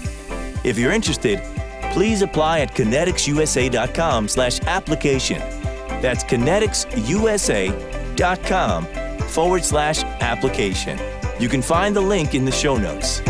If 0.62 0.79
you're 0.79 0.92
interested, 0.92 1.42
please 1.90 2.22
apply 2.22 2.61
at 2.61 2.77
conneticsusa.com/application. 2.77 5.58
That's 6.00 6.24
conneticsusa.com 6.24 8.87
forward 9.28 9.64
slash 9.64 10.02
application. 10.02 10.98
You 11.38 11.48
can 11.48 11.62
find 11.62 11.94
the 11.94 12.00
link 12.00 12.34
in 12.34 12.44
the 12.44 12.52
show 12.52 12.76
notes. 12.76 13.20